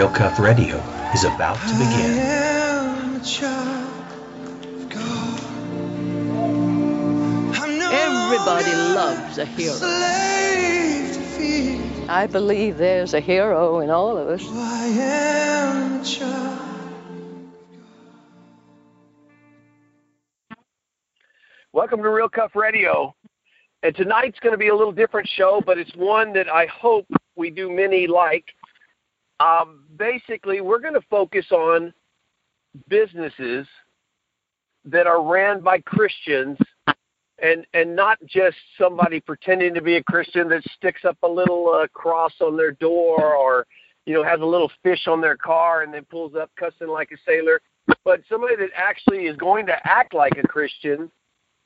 Real 0.00 0.08
Cuff 0.08 0.38
Radio 0.38 0.78
is 1.12 1.24
about 1.24 1.56
to 1.56 1.74
begin. 1.74 2.16
Everybody 7.92 8.72
loves 8.94 9.36
a 9.36 9.44
hero. 9.44 9.76
I 12.08 12.26
believe 12.32 12.78
there's 12.78 13.12
a 13.12 13.20
hero 13.20 13.80
in 13.80 13.90
all 13.90 14.16
of 14.16 14.28
us. 14.28 14.42
Welcome 21.74 22.02
to 22.02 22.08
Real 22.08 22.30
Cuff 22.30 22.56
Radio. 22.56 23.14
And 23.82 23.94
tonight's 23.94 24.40
going 24.40 24.54
to 24.54 24.58
be 24.58 24.68
a 24.68 24.74
little 24.74 24.92
different 24.92 25.28
show, 25.28 25.60
but 25.60 25.76
it's 25.76 25.94
one 25.94 26.32
that 26.32 26.48
I 26.48 26.64
hope 26.68 27.06
we 27.36 27.50
do 27.50 27.70
many 27.70 28.06
like. 28.06 28.46
Um, 29.40 29.84
basically, 29.96 30.60
we're 30.60 30.80
going 30.80 30.94
to 30.94 31.06
focus 31.08 31.46
on 31.50 31.92
businesses 32.88 33.66
that 34.84 35.06
are 35.06 35.22
ran 35.26 35.60
by 35.60 35.80
Christians 35.80 36.58
and 37.42 37.66
and 37.74 37.96
not 37.96 38.18
just 38.26 38.56
somebody 38.78 39.20
pretending 39.20 39.74
to 39.74 39.82
be 39.82 39.96
a 39.96 40.02
Christian 40.04 40.48
that 40.50 40.62
sticks 40.76 41.04
up 41.04 41.16
a 41.22 41.28
little 41.28 41.68
uh, 41.68 41.86
cross 41.88 42.32
on 42.40 42.56
their 42.56 42.72
door 42.72 43.34
or 43.34 43.66
you 44.06 44.14
know 44.14 44.22
has 44.22 44.40
a 44.40 44.44
little 44.44 44.70
fish 44.82 45.06
on 45.06 45.20
their 45.20 45.36
car 45.36 45.82
and 45.82 45.92
then 45.92 46.04
pulls 46.04 46.34
up 46.34 46.50
cussing 46.56 46.88
like 46.88 47.10
a 47.12 47.16
sailor, 47.26 47.60
but 48.04 48.20
somebody 48.28 48.56
that 48.56 48.70
actually 48.76 49.26
is 49.26 49.36
going 49.36 49.66
to 49.66 49.76
act 49.84 50.14
like 50.14 50.36
a 50.42 50.46
Christian 50.46 51.10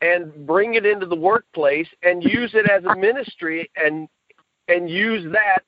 and 0.00 0.46
bring 0.46 0.74
it 0.74 0.86
into 0.86 1.06
the 1.06 1.16
workplace 1.16 1.88
and 2.02 2.22
use 2.22 2.52
it 2.54 2.68
as 2.70 2.84
a 2.84 2.96
ministry 2.96 3.70
and 3.76 4.08
and 4.68 4.88
use 4.88 5.30
that 5.32 5.62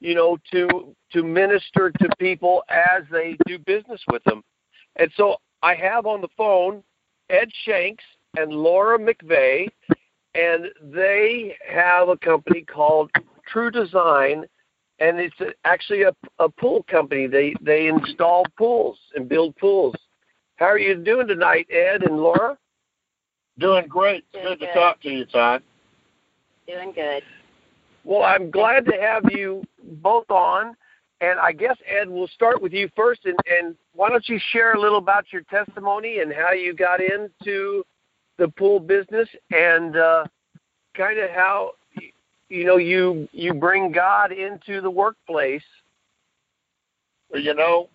you 0.00 0.14
know 0.14 0.38
to 0.50 0.94
to 1.12 1.22
minister 1.22 1.90
to 1.90 2.08
people 2.18 2.62
as 2.68 3.02
they 3.10 3.36
do 3.46 3.58
business 3.58 4.00
with 4.10 4.22
them 4.24 4.42
and 4.96 5.10
so 5.16 5.36
i 5.62 5.74
have 5.74 6.06
on 6.06 6.20
the 6.20 6.28
phone 6.36 6.82
ed 7.30 7.48
shanks 7.64 8.04
and 8.36 8.52
laura 8.52 8.98
mcveigh 8.98 9.68
and 10.34 10.66
they 10.92 11.56
have 11.68 12.08
a 12.08 12.16
company 12.18 12.62
called 12.62 13.10
true 13.46 13.70
design 13.70 14.44
and 15.00 15.20
it's 15.20 15.36
actually 15.64 16.02
a, 16.02 16.12
a 16.38 16.48
pool 16.48 16.84
company 16.90 17.26
they 17.26 17.54
they 17.60 17.88
install 17.88 18.44
pools 18.56 18.98
and 19.14 19.28
build 19.28 19.56
pools 19.56 19.94
how 20.56 20.66
are 20.66 20.78
you 20.78 20.94
doing 20.94 21.26
tonight 21.26 21.66
ed 21.70 22.02
and 22.04 22.18
laura 22.18 22.56
Doing 23.58 23.88
great. 23.88 24.24
Doing 24.32 24.44
good, 24.44 24.58
good. 24.60 24.66
to 24.66 24.72
talk 24.72 25.02
to 25.02 25.08
you, 25.08 25.24
Todd. 25.26 25.62
Doing 26.66 26.92
good. 26.92 27.22
Well, 28.04 28.22
I'm 28.22 28.50
glad 28.50 28.84
to 28.86 28.92
have 29.00 29.24
you 29.32 29.64
both 29.88 30.30
on. 30.30 30.74
And 31.20 31.40
I 31.40 31.52
guess, 31.52 31.76
Ed, 31.86 32.08
we'll 32.08 32.28
start 32.28 32.62
with 32.62 32.72
you 32.72 32.88
first. 32.94 33.24
And, 33.24 33.36
and 33.46 33.74
why 33.94 34.08
don't 34.08 34.28
you 34.28 34.38
share 34.52 34.74
a 34.74 34.80
little 34.80 34.98
about 34.98 35.32
your 35.32 35.42
testimony 35.42 36.20
and 36.20 36.32
how 36.32 36.52
you 36.52 36.74
got 36.74 37.00
into 37.00 37.84
the 38.36 38.48
pool 38.48 38.78
business 38.78 39.28
and 39.50 39.96
uh, 39.96 40.24
kind 40.96 41.18
of 41.18 41.30
how, 41.30 41.72
you 42.48 42.64
know, 42.64 42.76
you, 42.76 43.28
you 43.32 43.52
bring 43.52 43.90
God 43.90 44.30
into 44.30 44.80
the 44.80 44.90
workplace. 44.90 45.64
Well, 47.30 47.42
you 47.42 47.54
know, 47.54 47.88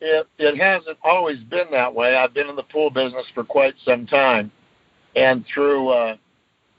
it 0.00 0.26
it 0.38 0.56
hasn't 0.58 0.98
always 1.02 1.38
been 1.44 1.70
that 1.72 1.94
way. 1.94 2.16
I've 2.16 2.34
been 2.34 2.48
in 2.48 2.56
the 2.56 2.62
pool 2.64 2.90
business 2.90 3.26
for 3.34 3.44
quite 3.44 3.74
some 3.84 4.06
time, 4.06 4.50
and 5.14 5.44
through 5.52 5.90
uh, 5.90 6.16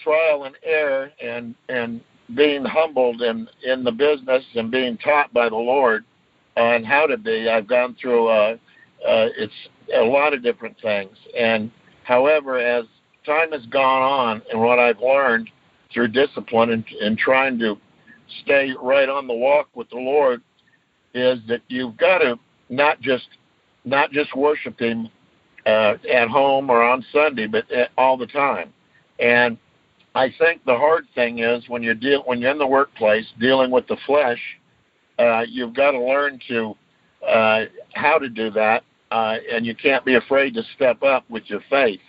trial 0.04 0.46
and 0.46 0.56
error 0.64 1.12
and 1.22 1.56
and 1.70 2.02
being 2.36 2.64
humbled 2.66 3.22
in 3.22 3.48
in 3.64 3.84
the 3.84 3.92
business 3.92 4.44
and 4.56 4.72
being 4.72 4.98
taught 4.98 5.34
by 5.34 5.50
the 5.50 5.56
Lord 5.56 6.06
on 6.58 6.84
how 6.84 7.06
to 7.08 7.18
be, 7.18 7.50
I've 7.50 7.68
gone 7.68 7.96
through 8.00 8.28
uh, 8.28 8.58
uh, 9.08 9.28
it's 9.38 9.54
a 9.96 10.04
lot 10.04 10.34
of 10.34 10.44
different 10.44 10.78
things. 10.82 11.16
And 11.38 11.72
however, 12.04 12.60
as 12.60 12.86
time 13.26 13.52
has 13.52 13.66
gone 13.68 14.02
on, 14.02 14.42
and 14.52 14.60
what 14.62 14.80
I've 14.80 15.00
learned 15.00 15.50
through 15.94 16.10
discipline 16.10 16.72
and, 16.72 16.86
and 17.02 17.18
trying 17.18 17.60
to 17.60 17.78
stay 18.44 18.74
right 18.82 19.10
on 19.10 19.28
the 19.28 19.34
walk 19.34 19.70
with 19.76 19.90
the 19.90 19.98
Lord 19.98 20.42
is 21.14 21.40
that 21.48 21.62
you've 21.68 21.98
got 21.98 22.20
to 22.20 22.40
not 22.70 23.02
just 23.02 23.28
not 23.84 24.12
just 24.12 24.36
worship 24.36 24.80
Him 24.80 25.10
uh, 25.66 25.96
at 26.12 26.30
home 26.30 26.70
or 26.70 26.82
on 26.84 27.04
Sunday, 27.12 27.48
but 27.48 27.66
uh, 27.72 27.88
all 27.98 28.18
the 28.18 28.28
time. 28.28 28.74
And 29.20 29.58
I 30.14 30.34
think 30.38 30.64
the 30.66 30.76
hard 30.76 31.08
thing 31.16 31.40
is 31.40 31.64
when 31.70 31.82
you're 31.82 31.96
deal 31.96 32.24
when 32.26 32.42
you're 32.42 32.52
in 32.52 32.58
the 32.58 32.68
workplace 32.68 33.26
dealing 33.40 33.72
with 33.72 33.88
the 33.88 33.98
flesh, 34.06 34.40
uh, 35.20 35.42
you've 35.48 35.74
got 35.74 35.92
to 35.92 36.00
learn 36.00 36.40
to 36.50 36.76
uh, 37.28 37.66
how 37.94 38.18
to 38.18 38.28
do 38.28 38.50
that, 38.52 38.84
uh, 39.12 39.38
and 39.52 39.66
you 39.66 39.76
can't 39.76 40.04
be 40.04 40.16
afraid 40.16 40.54
to 40.56 40.64
step 40.76 41.02
up 41.04 41.24
with 41.30 41.44
your 41.50 41.62
faith 41.70 42.02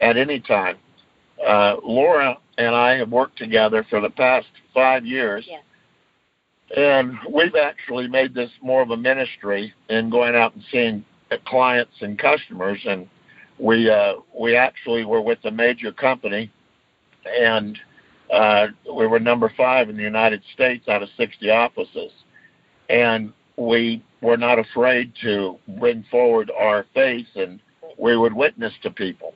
at 0.00 0.16
any 0.16 0.40
time. 0.40 0.76
Uh, 1.44 1.76
Laura 1.82 2.38
and 2.58 2.74
I 2.74 2.96
have 2.98 3.10
worked 3.10 3.38
together 3.38 3.84
for 3.88 4.00
the 4.00 4.10
past 4.10 4.46
five 4.74 5.04
years. 5.04 5.46
Yeah. 5.48 5.58
And 6.74 7.18
we've 7.30 7.54
actually 7.54 8.08
made 8.08 8.34
this 8.34 8.50
more 8.62 8.82
of 8.82 8.90
a 8.90 8.96
ministry 8.96 9.74
in 9.88 10.10
going 10.10 10.34
out 10.34 10.54
and 10.54 10.64
seeing 10.70 11.04
clients 11.46 11.92
and 12.00 12.18
customers. 12.18 12.80
And 12.86 13.08
we 13.58 13.90
uh, 13.90 14.14
we 14.38 14.56
actually 14.56 15.04
were 15.04 15.20
with 15.20 15.38
a 15.44 15.50
major 15.50 15.92
company, 15.92 16.50
and 17.26 17.78
uh, 18.32 18.68
we 18.94 19.06
were 19.06 19.20
number 19.20 19.52
five 19.56 19.88
in 19.88 19.96
the 19.96 20.02
United 20.02 20.42
States 20.54 20.88
out 20.88 21.02
of 21.02 21.08
60 21.16 21.50
offices. 21.50 22.12
And 22.88 23.32
we 23.56 24.02
were 24.20 24.36
not 24.36 24.58
afraid 24.58 25.12
to 25.22 25.58
bring 25.78 26.04
forward 26.10 26.50
our 26.58 26.86
faith, 26.94 27.26
and 27.34 27.60
we 27.98 28.16
would 28.16 28.32
witness 28.32 28.72
to 28.82 28.90
people 28.90 29.34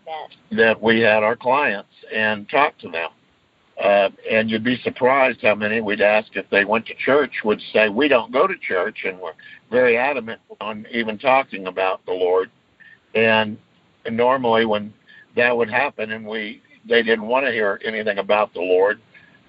That. 0.52 0.80
we 0.80 1.00
had 1.00 1.22
our 1.22 1.36
clients 1.36 1.90
and 2.12 2.48
talk 2.48 2.78
to 2.78 2.88
them. 2.88 3.10
Uh, 3.82 4.08
and 4.30 4.50
you'd 4.50 4.64
be 4.64 4.78
surprised 4.82 5.40
how 5.42 5.54
many 5.54 5.82
we'd 5.82 6.00
ask 6.00 6.34
if 6.34 6.48
they 6.48 6.64
went 6.64 6.86
to 6.86 6.94
church 6.94 7.32
would 7.44 7.60
say 7.74 7.90
we 7.90 8.08
don't 8.08 8.32
go 8.32 8.46
to 8.46 8.54
church, 8.56 9.04
and 9.04 9.18
we're 9.18 9.34
very 9.70 9.98
adamant 9.98 10.40
on 10.62 10.86
even 10.90 11.18
talking 11.18 11.66
about 11.66 12.04
the 12.06 12.12
Lord. 12.12 12.50
And, 13.14 13.58
and 14.06 14.16
normally 14.16 14.64
when 14.64 14.94
that 15.36 15.54
would 15.54 15.68
happen, 15.68 16.12
and 16.12 16.26
we 16.26 16.62
they 16.88 17.02
didn't 17.02 17.26
want 17.26 17.46
to 17.46 17.52
hear 17.52 17.80
anything 17.84 18.18
about 18.18 18.52
the 18.54 18.60
Lord, 18.60 19.00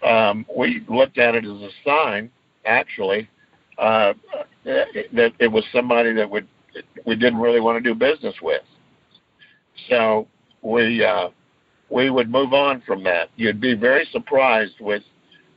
um, 0.04 0.46
we 0.56 0.84
looked 0.88 1.18
at 1.18 1.36
it 1.36 1.44
as 1.46 1.62
a 1.62 1.70
sign, 1.86 2.30
actually, 2.66 3.30
uh, 3.78 4.14
that 4.64 5.34
it 5.40 5.52
was 5.52 5.64
somebody 5.72 6.14
that 6.14 6.30
would 6.30 6.48
we 7.06 7.16
didn't 7.16 7.40
really 7.40 7.60
want 7.60 7.84
to 7.84 7.90
do 7.90 7.96
business 7.96 8.36
with. 8.42 8.62
So 9.90 10.28
we 10.62 11.04
uh, 11.04 11.30
we 11.90 12.10
would 12.10 12.30
move 12.30 12.54
on 12.54 12.82
from 12.86 13.04
that. 13.04 13.30
You'd 13.36 13.62
be 13.62 13.74
very 13.74 14.08
surprised 14.12 14.76
with 14.80 15.04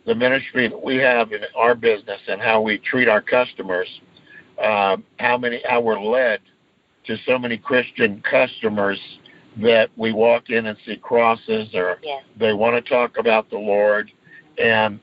the 0.07 0.15
ministry 0.15 0.69
that 0.69 0.83
we 0.83 0.97
have 0.97 1.33
in 1.33 1.43
our 1.57 1.75
business 1.75 2.21
and 2.29 2.41
how 2.41 2.61
we 2.61 2.79
treat 2.79 3.09
our 3.09 3.21
customers. 3.21 3.89
Uh, 4.63 4.97
how 5.19 5.39
many 5.39 5.63
how 5.69 5.81
we're 5.81 6.01
led 6.01 6.41
to 7.07 7.17
so 7.27 7.39
many 7.39 7.57
Christian 7.57 8.23
customers 8.23 9.01
that 9.63 9.91
we 9.97 10.13
walk 10.13 10.51
in 10.51 10.67
and 10.67 10.77
see 10.87 10.97
crosses 10.97 11.75
or 11.75 11.99
Yes. 12.03 12.23
they 12.37 12.53
want 12.53 12.83
to 12.83 12.89
talk 12.89 13.19
about 13.19 13.51
the 13.51 13.59
Lord, 13.59 14.11
and 14.59 15.01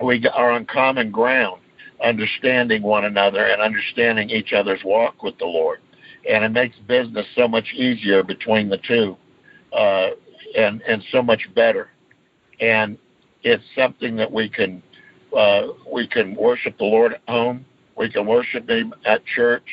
we 0.00 0.26
are 0.28 0.50
on 0.50 0.64
common 0.66 1.10
ground, 1.10 1.60
understanding 2.02 2.82
one 2.82 3.04
another 3.04 3.46
and 3.46 3.62
understanding 3.62 4.30
each 4.30 4.52
other's 4.52 4.82
walk 4.84 5.22
with 5.22 5.38
the 5.38 5.46
Lord, 5.46 5.80
and 6.28 6.44
it 6.44 6.50
makes 6.50 6.76
business 6.86 7.26
so 7.34 7.46
much 7.46 7.72
easier 7.74 8.22
between 8.22 8.68
the 8.68 8.78
two, 8.78 9.16
uh, 9.72 10.10
and 10.56 10.82
and 10.82 11.02
so 11.10 11.22
much 11.22 11.48
better, 11.54 11.90
and 12.60 12.98
it's 13.42 13.64
something 13.76 14.16
that 14.16 14.30
we 14.30 14.48
can 14.48 14.82
uh, 15.36 15.68
we 15.90 16.06
can 16.06 16.34
worship 16.34 16.76
the 16.78 16.84
Lord 16.84 17.14
at 17.14 17.22
home, 17.28 17.64
we 17.96 18.10
can 18.10 18.26
worship 18.26 18.68
Him 18.68 18.92
at 19.04 19.24
church, 19.24 19.66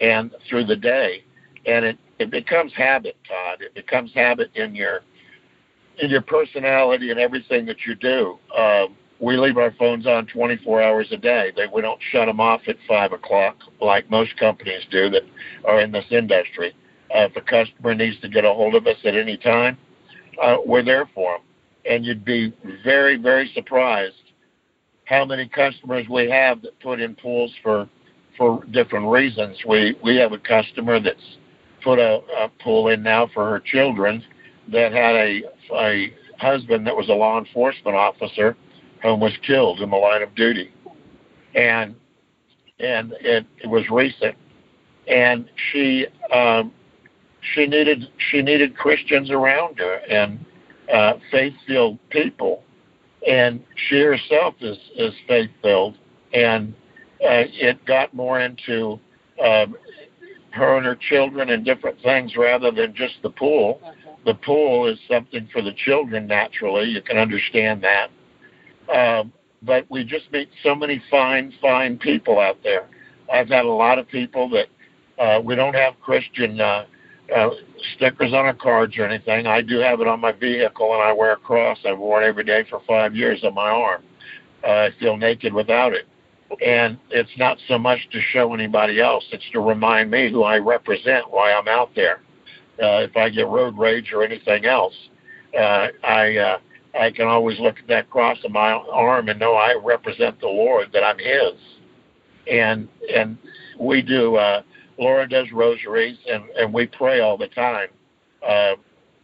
and 0.00 0.34
through 0.48 0.66
the 0.66 0.76
day, 0.76 1.24
and 1.66 1.84
it 1.84 1.98
it 2.18 2.30
becomes 2.30 2.72
habit, 2.74 3.16
Todd. 3.26 3.62
It 3.62 3.74
becomes 3.74 4.12
habit 4.14 4.50
in 4.54 4.74
your 4.74 5.00
in 5.98 6.10
your 6.10 6.22
personality 6.22 7.10
and 7.10 7.20
everything 7.20 7.66
that 7.66 7.78
you 7.86 7.94
do. 7.94 8.38
Um, 8.56 8.96
we 9.20 9.36
leave 9.36 9.56
our 9.56 9.72
phones 9.78 10.06
on 10.06 10.26
24 10.26 10.82
hours 10.82 11.06
a 11.12 11.16
day. 11.16 11.52
They, 11.54 11.66
we 11.72 11.80
don't 11.80 12.00
shut 12.10 12.26
them 12.26 12.40
off 12.40 12.62
at 12.66 12.76
five 12.88 13.12
o'clock 13.12 13.56
like 13.80 14.10
most 14.10 14.36
companies 14.36 14.82
do 14.90 15.10
that 15.10 15.22
are 15.64 15.80
in 15.80 15.92
this 15.92 16.06
industry. 16.10 16.74
Uh, 17.14 17.28
if 17.30 17.36
a 17.36 17.40
customer 17.40 17.94
needs 17.94 18.18
to 18.20 18.28
get 18.28 18.44
a 18.44 18.52
hold 18.52 18.74
of 18.74 18.86
us 18.86 18.96
at 19.04 19.14
any 19.14 19.36
time, 19.36 19.78
uh, 20.42 20.56
we're 20.66 20.82
there 20.82 21.08
for 21.14 21.34
them. 21.34 21.42
And 21.84 22.04
you'd 22.04 22.24
be 22.24 22.52
very, 22.84 23.16
very 23.16 23.50
surprised 23.54 24.14
how 25.04 25.24
many 25.24 25.48
customers 25.48 26.06
we 26.08 26.30
have 26.30 26.62
that 26.62 26.78
put 26.80 27.00
in 27.00 27.14
pools 27.14 27.52
for 27.62 27.88
for 28.38 28.64
different 28.70 29.06
reasons. 29.06 29.58
We 29.68 29.96
we 30.02 30.16
have 30.16 30.32
a 30.32 30.38
customer 30.38 31.00
that's 31.00 31.36
put 31.82 31.98
a, 31.98 32.20
a 32.38 32.48
pool 32.62 32.88
in 32.88 33.02
now 33.02 33.28
for 33.32 33.48
her 33.48 33.60
children 33.60 34.24
that 34.70 34.92
had 34.92 35.14
a 35.14 35.42
a 35.74 36.12
husband 36.38 36.86
that 36.86 36.96
was 36.96 37.08
a 37.08 37.12
law 37.12 37.38
enforcement 37.38 37.96
officer 37.96 38.56
who 39.02 39.14
was 39.14 39.32
killed 39.46 39.80
in 39.80 39.90
the 39.90 39.96
line 39.96 40.22
of 40.22 40.34
duty, 40.34 40.72
and 41.54 41.94
and 42.78 43.12
it, 43.20 43.46
it 43.58 43.66
was 43.66 43.88
recent. 43.90 44.36
And 45.08 45.48
she 45.70 46.06
um, 46.32 46.72
she 47.54 47.66
needed 47.66 48.08
she 48.30 48.42
needed 48.42 48.76
Christians 48.76 49.30
around 49.30 49.78
her 49.78 50.00
and 50.08 50.44
uh, 50.92 51.14
faith-filled 51.30 51.98
people, 52.10 52.62
and 53.26 53.62
she 53.88 54.00
herself 54.00 54.54
is 54.60 54.78
is 54.96 55.12
faith-filled, 55.26 55.96
and 56.32 56.74
uh, 57.24 57.46
it 57.52 57.84
got 57.84 58.14
more 58.14 58.40
into 58.40 58.98
um, 59.44 59.76
her 60.52 60.76
and 60.76 60.86
her 60.86 60.96
children 60.96 61.50
and 61.50 61.64
different 61.64 62.00
things 62.02 62.36
rather 62.36 62.70
than 62.70 62.94
just 62.94 63.14
the 63.22 63.30
pool. 63.30 63.80
The 64.24 64.34
pool 64.34 64.86
is 64.86 64.98
something 65.10 65.48
for 65.52 65.62
the 65.62 65.72
children 65.72 66.26
naturally. 66.26 66.88
You 66.88 67.02
can 67.02 67.18
understand 67.18 67.84
that. 67.84 68.10
Um, 68.94 69.32
but 69.62 69.86
we 69.90 70.04
just 70.04 70.30
meet 70.32 70.48
so 70.62 70.74
many 70.74 71.02
fine, 71.10 71.52
fine 71.60 71.98
people 71.98 72.38
out 72.38 72.58
there. 72.62 72.86
I've 73.32 73.48
had 73.48 73.64
a 73.64 73.70
lot 73.70 73.98
of 73.98 74.08
people 74.08 74.48
that 74.50 74.66
uh, 75.22 75.40
we 75.40 75.54
don't 75.54 75.74
have 75.74 75.94
Christian 76.00 76.60
uh, 76.60 76.84
uh, 77.34 77.50
stickers 77.96 78.32
on 78.32 78.44
our 78.44 78.54
cards 78.54 78.96
or 78.98 79.04
anything. 79.04 79.46
I 79.46 79.62
do 79.62 79.78
have 79.78 80.00
it 80.00 80.06
on 80.06 80.20
my 80.20 80.32
vehicle, 80.32 80.92
and 80.94 81.02
I 81.02 81.12
wear 81.12 81.32
a 81.32 81.36
cross. 81.36 81.78
I've 81.86 81.98
worn 81.98 82.24
it 82.24 82.26
every 82.26 82.44
day 82.44 82.64
for 82.68 82.82
five 82.86 83.14
years 83.14 83.42
on 83.44 83.54
my 83.54 83.70
arm. 83.70 84.02
Uh, 84.64 84.66
I 84.66 84.90
feel 84.98 85.16
naked 85.16 85.52
without 85.52 85.92
it. 85.92 86.06
And 86.64 86.98
it's 87.10 87.30
not 87.38 87.58
so 87.68 87.78
much 87.78 87.98
to 88.12 88.20
show 88.20 88.54
anybody 88.54 89.00
else, 89.00 89.24
it's 89.32 89.48
to 89.52 89.60
remind 89.60 90.10
me 90.10 90.30
who 90.30 90.42
I 90.42 90.58
represent, 90.58 91.30
why 91.30 91.52
I'm 91.52 91.68
out 91.68 91.90
there. 91.94 92.20
Uh, 92.82 93.04
if 93.04 93.16
I 93.16 93.30
get 93.30 93.46
road 93.46 93.78
rage 93.78 94.12
or 94.12 94.22
anything 94.22 94.64
else, 94.64 94.94
uh, 95.56 95.88
I 96.04 96.36
uh, 96.36 96.58
I 96.98 97.10
can 97.10 97.26
always 97.26 97.58
look 97.58 97.78
at 97.78 97.86
that 97.88 98.10
cross 98.10 98.38
on 98.44 98.52
my 98.52 98.72
arm 98.72 99.28
and 99.28 99.38
know 99.38 99.54
I 99.54 99.78
represent 99.82 100.40
the 100.40 100.48
Lord, 100.48 100.90
that 100.92 101.04
I'm 101.04 101.18
His. 101.18 101.60
And 102.50 102.88
and 103.14 103.38
we 103.78 104.02
do. 104.02 104.36
Uh, 104.36 104.62
Laura 104.98 105.28
does 105.28 105.50
rosaries, 105.52 106.18
and 106.30 106.44
and 106.58 106.72
we 106.72 106.86
pray 106.86 107.20
all 107.20 107.36
the 107.36 107.48
time 107.48 107.88
uh, 108.46 108.74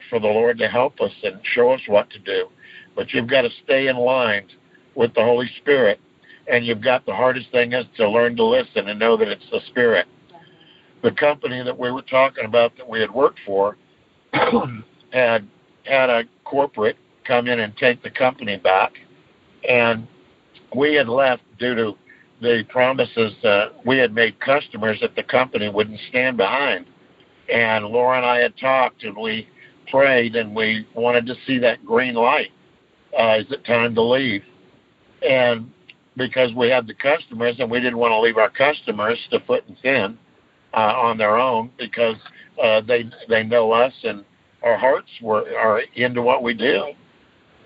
for 0.08 0.18
the 0.20 0.26
Lord 0.26 0.58
to 0.58 0.68
help 0.68 1.00
us 1.00 1.12
and 1.22 1.40
show 1.54 1.70
us 1.72 1.80
what 1.86 2.10
to 2.10 2.18
do. 2.18 2.48
But 2.94 3.12
you've 3.12 3.28
got 3.28 3.42
to 3.42 3.50
stay 3.64 3.88
in 3.88 3.96
line 3.96 4.46
with 4.94 5.14
the 5.14 5.22
Holy 5.22 5.50
Spirit, 5.58 6.00
and 6.48 6.64
you've 6.64 6.82
got 6.82 7.04
the 7.06 7.14
hardest 7.14 7.50
thing 7.50 7.72
is 7.72 7.84
to 7.96 8.08
learn 8.08 8.36
to 8.36 8.44
listen 8.44 8.88
and 8.88 8.98
know 8.98 9.16
that 9.16 9.28
it's 9.28 9.44
the 9.50 9.60
Spirit. 9.68 10.06
The 11.02 11.12
company 11.12 11.62
that 11.62 11.78
we 11.78 11.90
were 11.90 12.02
talking 12.02 12.44
about 12.44 12.76
that 12.76 12.88
we 12.88 13.00
had 13.00 13.10
worked 13.10 13.38
for 13.46 13.76
had 14.32 15.46
had 15.84 16.10
a 16.10 16.24
corporate 16.44 16.96
come 17.24 17.46
in 17.46 17.60
and 17.60 17.76
take 17.76 18.02
the 18.02 18.10
company 18.10 18.56
back. 18.56 18.92
And 19.68 20.08
we 20.74 20.94
had 20.94 21.08
left 21.08 21.42
due 21.58 21.74
to 21.74 21.92
the 22.40 22.64
promises 22.68 23.32
that 23.42 23.74
we 23.84 23.98
had 23.98 24.14
made 24.14 24.38
customers 24.40 24.98
that 25.00 25.14
the 25.14 25.22
company 25.22 25.68
wouldn't 25.68 26.00
stand 26.08 26.36
behind. 26.36 26.86
And 27.52 27.86
Laura 27.86 28.18
and 28.18 28.26
I 28.26 28.38
had 28.38 28.56
talked 28.56 29.02
and 29.04 29.16
we 29.16 29.48
prayed 29.90 30.36
and 30.36 30.54
we 30.54 30.86
wanted 30.94 31.26
to 31.26 31.34
see 31.46 31.58
that 31.58 31.84
green 31.84 32.14
light. 32.14 32.50
Uh, 33.18 33.38
is 33.38 33.46
it 33.50 33.64
time 33.64 33.94
to 33.94 34.02
leave? 34.02 34.42
And 35.28 35.70
because 36.18 36.52
we 36.54 36.68
had 36.68 36.86
the 36.86 36.94
customers 36.94 37.56
and 37.58 37.70
we 37.70 37.80
didn't 37.80 37.98
want 37.98 38.12
to 38.12 38.20
leave 38.20 38.36
our 38.36 38.50
customers 38.50 39.18
to 39.30 39.40
foot 39.40 39.64
and 39.68 39.78
fin 39.78 40.18
uh, 40.74 40.76
on 40.76 41.16
their 41.16 41.38
own 41.38 41.70
because 41.78 42.16
uh, 42.62 42.80
they 42.82 43.08
they 43.28 43.42
know 43.42 43.72
us 43.72 43.92
and 44.04 44.24
our 44.62 44.76
hearts 44.76 45.08
were 45.22 45.44
are 45.56 45.82
into 45.94 46.20
what 46.20 46.42
we 46.42 46.54
do. 46.54 46.92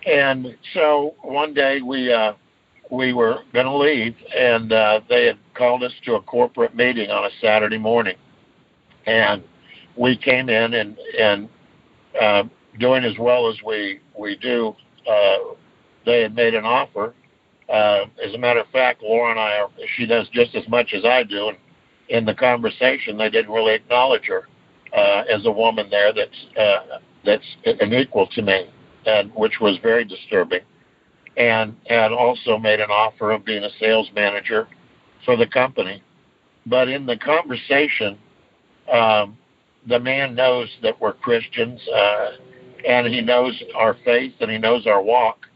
And 0.06 0.56
so 0.74 1.14
one 1.22 1.54
day 1.54 1.80
we 1.80 2.12
uh, 2.12 2.34
we 2.90 3.12
were 3.12 3.38
going 3.52 3.66
to 3.66 3.76
leave, 3.76 4.14
and 4.36 4.72
uh, 4.72 5.00
they 5.08 5.26
had 5.26 5.38
called 5.54 5.82
us 5.82 5.92
to 6.04 6.14
a 6.14 6.22
corporate 6.22 6.76
meeting 6.76 7.10
on 7.10 7.24
a 7.24 7.30
Saturday 7.40 7.78
morning, 7.78 8.16
and 9.06 9.42
we 9.96 10.16
came 10.16 10.48
in 10.48 10.74
and 10.74 10.98
and 11.18 11.48
uh, 12.20 12.44
doing 12.78 13.04
as 13.04 13.16
well 13.18 13.48
as 13.48 13.56
we 13.64 14.00
we 14.18 14.36
do. 14.36 14.74
Uh, 15.10 15.54
they 16.04 16.20
had 16.20 16.34
made 16.34 16.54
an 16.54 16.64
offer. 16.64 17.14
Uh, 17.72 18.04
as 18.24 18.34
a 18.34 18.38
matter 18.38 18.60
of 18.60 18.68
fact, 18.68 19.02
Laura 19.02 19.30
and 19.30 19.40
I, 19.40 19.56
are, 19.56 19.70
she 19.96 20.06
does 20.06 20.28
just 20.32 20.54
as 20.54 20.68
much 20.68 20.92
as 20.92 21.04
I 21.04 21.22
do, 21.22 21.48
and 21.48 21.58
in 22.08 22.24
the 22.26 22.34
conversation, 22.34 23.16
they 23.16 23.30
didn't 23.30 23.50
really 23.50 23.74
acknowledge 23.74 24.26
her 24.26 24.46
uh, 24.94 25.24
as 25.32 25.46
a 25.46 25.50
woman 25.50 25.88
there 25.90 26.12
that's 26.12 26.58
uh, 26.58 26.98
that's 27.24 27.46
an 27.64 27.94
equal 27.94 28.26
to 28.26 28.42
me 28.42 28.68
and 29.06 29.32
which 29.34 29.60
was 29.60 29.78
very 29.82 30.04
disturbing, 30.04 30.60
and 31.36 31.74
and 31.86 32.14
also 32.14 32.58
made 32.58 32.80
an 32.80 32.90
offer 32.90 33.32
of 33.32 33.44
being 33.44 33.64
a 33.64 33.70
sales 33.80 34.08
manager 34.14 34.68
for 35.24 35.36
the 35.36 35.46
company. 35.46 36.02
But 36.66 36.88
in 36.88 37.06
the 37.06 37.16
conversation, 37.16 38.18
um, 38.92 39.36
the 39.88 39.98
man 39.98 40.34
knows 40.34 40.68
that 40.82 41.00
we're 41.00 41.14
Christians, 41.14 41.80
uh, 41.88 42.30
and 42.86 43.06
he 43.06 43.20
knows 43.20 43.60
our 43.74 43.96
faith 44.04 44.34
and 44.40 44.50
he 44.50 44.58
knows 44.58 44.86
our 44.86 45.02
walk. 45.02 45.46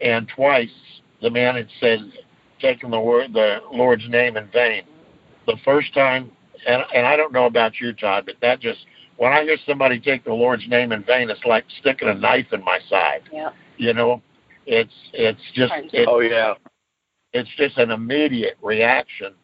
And 0.00 0.28
twice 0.34 0.70
the 1.22 1.30
man 1.30 1.54
had 1.54 1.68
said, 1.80 2.00
taking 2.60 2.90
the 2.90 3.00
word, 3.00 3.32
the 3.32 3.60
Lord's 3.72 4.08
name 4.08 4.36
in 4.36 4.48
vain. 4.48 4.82
The 5.46 5.56
first 5.64 5.94
time, 5.94 6.30
and 6.66 6.82
and 6.94 7.06
I 7.06 7.16
don't 7.16 7.32
know 7.32 7.46
about 7.46 7.80
you, 7.80 7.92
Todd, 7.92 8.24
but 8.26 8.36
that 8.42 8.60
just 8.60 8.80
when 9.16 9.32
I 9.32 9.42
hear 9.42 9.56
somebody 9.66 9.98
take 9.98 10.24
the 10.24 10.32
Lord's 10.32 10.66
name 10.68 10.92
in 10.92 11.02
vain, 11.04 11.30
it's 11.30 11.44
like 11.44 11.64
sticking 11.80 12.08
a 12.08 12.14
knife 12.14 12.46
in 12.52 12.62
my 12.64 12.78
side. 12.88 13.22
Yeah. 13.32 13.50
You 13.76 13.94
know, 13.94 14.22
it's 14.66 14.92
it's 15.12 15.40
just 15.54 15.72
it, 15.92 16.08
oh 16.08 16.20
yeah, 16.20 16.54
it's 17.32 17.50
just 17.56 17.78
an 17.78 17.90
immediate 17.90 18.56
reaction, 18.62 19.34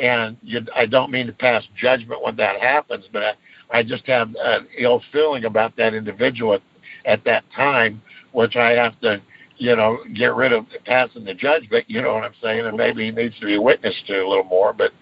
and 0.00 0.36
you, 0.42 0.60
I 0.74 0.86
don't 0.86 1.10
mean 1.10 1.26
to 1.26 1.32
pass 1.32 1.64
judgment 1.80 2.22
when 2.22 2.36
that 2.36 2.60
happens, 2.60 3.06
but 3.12 3.22
I, 3.22 3.78
I 3.78 3.82
just 3.82 4.06
have 4.06 4.34
an 4.38 4.66
ill 4.76 5.02
feeling 5.12 5.44
about 5.44 5.76
that 5.76 5.94
individual 5.94 6.54
at, 6.54 6.62
at 7.06 7.24
that 7.24 7.44
time, 7.54 8.02
which 8.32 8.56
I 8.56 8.72
have 8.72 9.00
to 9.00 9.22
you 9.58 9.76
know, 9.76 9.98
get 10.14 10.34
rid 10.34 10.52
of 10.52 10.66
passing 10.86 11.24
the 11.24 11.34
judgment, 11.34 11.84
you 11.88 12.00
know 12.00 12.14
what 12.14 12.24
I'm 12.24 12.34
saying, 12.42 12.64
and 12.66 12.76
maybe 12.76 13.04
he 13.04 13.10
needs 13.10 13.38
to 13.40 13.46
be 13.46 13.58
witnessed 13.58 14.06
to 14.06 14.24
a 14.24 14.28
little 14.28 14.44
more. 14.44 14.72
But 14.72 14.92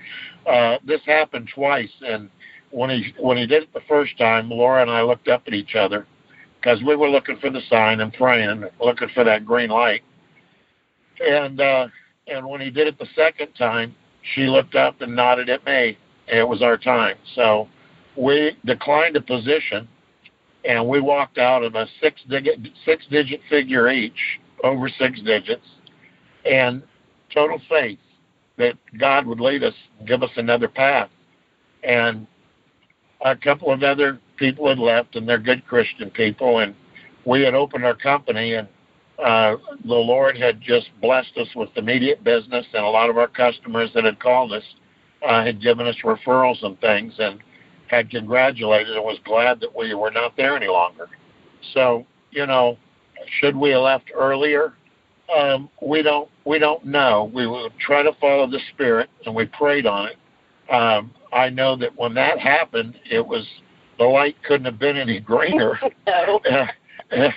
uh, 0.51 0.79
this 0.85 1.01
happened 1.05 1.51
twice, 1.55 1.93
and 2.01 2.31
when 2.71 2.91
he 2.91 3.15
when 3.19 3.37
he 3.37 3.47
did 3.47 3.65
it 3.65 3.73
the 3.73 3.81
first 3.89 4.17
time, 4.19 4.51
Laura 4.51 4.83
and 4.83 4.91
I 4.91 5.03
looked 5.03 5.29
up 5.29 5.43
at 5.47 5.55
each 5.55 5.75
other 5.75 6.07
because 6.61 6.83
we 6.83 6.97
were 6.97 7.09
looking 7.09 7.39
for 7.39 7.51
the 7.51 7.61
sign 7.69 8.01
and 8.01 8.13
praying, 8.13 8.65
looking 8.81 9.09
for 9.15 9.25
that 9.25 9.45
green 9.45 9.71
light. 9.71 10.03
And 11.21 11.61
uh, 11.61 11.89
and 12.27 12.47
when 12.47 12.61
he 12.61 12.71
did 12.71 12.89
it 12.89 12.99
the 12.99 13.09
second 13.15 13.53
time, 13.55 13.95
she 14.35 14.47
looked 14.47 14.75
up 14.75 15.01
and 15.01 15.15
nodded 15.15 15.49
at 15.49 15.65
me. 15.65 15.99
And 16.29 16.39
it 16.41 16.49
was 16.49 16.61
our 16.61 16.77
time. 16.77 17.17
So 17.37 17.69
we 18.17 18.57
declined 18.65 19.17
a 19.17 19.21
position, 19.21 19.87
and 20.65 20.89
we 20.89 21.01
walked 21.01 21.39
out 21.39 21.63
of 21.63 21.77
a 21.77 21.87
six 22.01 22.21
digit 22.29 22.59
six 22.85 23.07
digit 23.11 23.41
figure 23.49 23.89
each, 23.89 24.41
over 24.67 24.89
six 24.89 25.21
digits, 25.23 25.67
and 26.45 26.83
total 27.33 27.61
faith 27.69 27.99
that 28.57 28.75
God 28.99 29.27
would 29.27 29.41
lead 29.41 29.63
us, 29.63 29.75
give 30.07 30.23
us 30.23 30.31
another 30.37 30.69
path. 30.69 31.11
And 31.83 32.27
a 33.25 33.37
couple 33.37 33.73
of 33.73 33.83
other 33.83 34.19
people 34.37 34.69
had 34.69 34.79
left, 34.79 35.17
and 35.17 35.29
they're 35.29 35.39
good 35.39 35.67
Christian 35.67 36.11
people, 36.11 36.59
and 36.59 36.75
we 37.25 37.43
had 37.43 37.55
opened 37.55 37.85
our 37.85 37.95
company, 37.95 38.55
and 38.55 38.69
uh, 39.23 39.57
the 39.85 39.95
Lord 39.95 40.37
had 40.37 40.61
just 40.61 40.89
blessed 41.01 41.37
us 41.37 41.49
with 41.55 41.71
immediate 41.77 42.23
business, 42.23 42.67
and 42.73 42.85
a 42.85 42.89
lot 42.89 43.11
of 43.11 43.19
our 43.19 43.29
customers 43.29 43.91
that 43.95 44.05
had 44.05 44.21
called 44.21 44.53
us 44.53 44.65
uh, 45.27 45.45
had 45.45 45.61
given 45.61 45.87
us 45.87 45.97
referrals 46.05 46.63
and 46.63 46.79
things, 46.81 47.15
and 47.19 47.41
had 47.89 48.11
congratulated 48.11 48.95
and 48.95 49.05
was 49.05 49.19
glad 49.25 49.61
that 49.61 49.75
we 49.75 49.95
were 49.95 50.11
not 50.11 50.37
there 50.37 50.57
any 50.57 50.67
longer. 50.67 51.09
So, 51.73 52.07
you 52.31 52.47
know, 52.47 52.79
should 53.41 53.57
we 53.57 53.71
have 53.71 53.83
left 53.83 54.11
earlier? 54.15 54.75
Um, 55.35 55.69
we 55.83 56.03
don't 56.03 56.29
we 56.45 56.59
don't 56.59 56.85
know. 56.85 57.31
We 57.35 57.47
will 57.47 57.71
try 57.81 58.03
to 58.03 58.13
follow 58.21 58.47
the 58.49 58.61
Spirit, 58.73 59.11
and 59.25 59.35
we 59.35 59.47
prayed 59.47 59.87
on 59.87 60.09
it. 60.09 60.73
Um, 60.73 61.13
I 61.33 61.49
know 61.49 61.77
that 61.77 61.97
when 61.97 62.15
that 62.15 62.39
happened, 62.39 62.99
it 63.11 63.25
was 63.27 63.45
the 63.99 64.05
light 64.05 64.37
couldn't 64.45 64.67
have 64.67 64.79
been 64.79 64.97
any 64.97 65.21
greener. 65.21 65.79
no. 66.07 66.41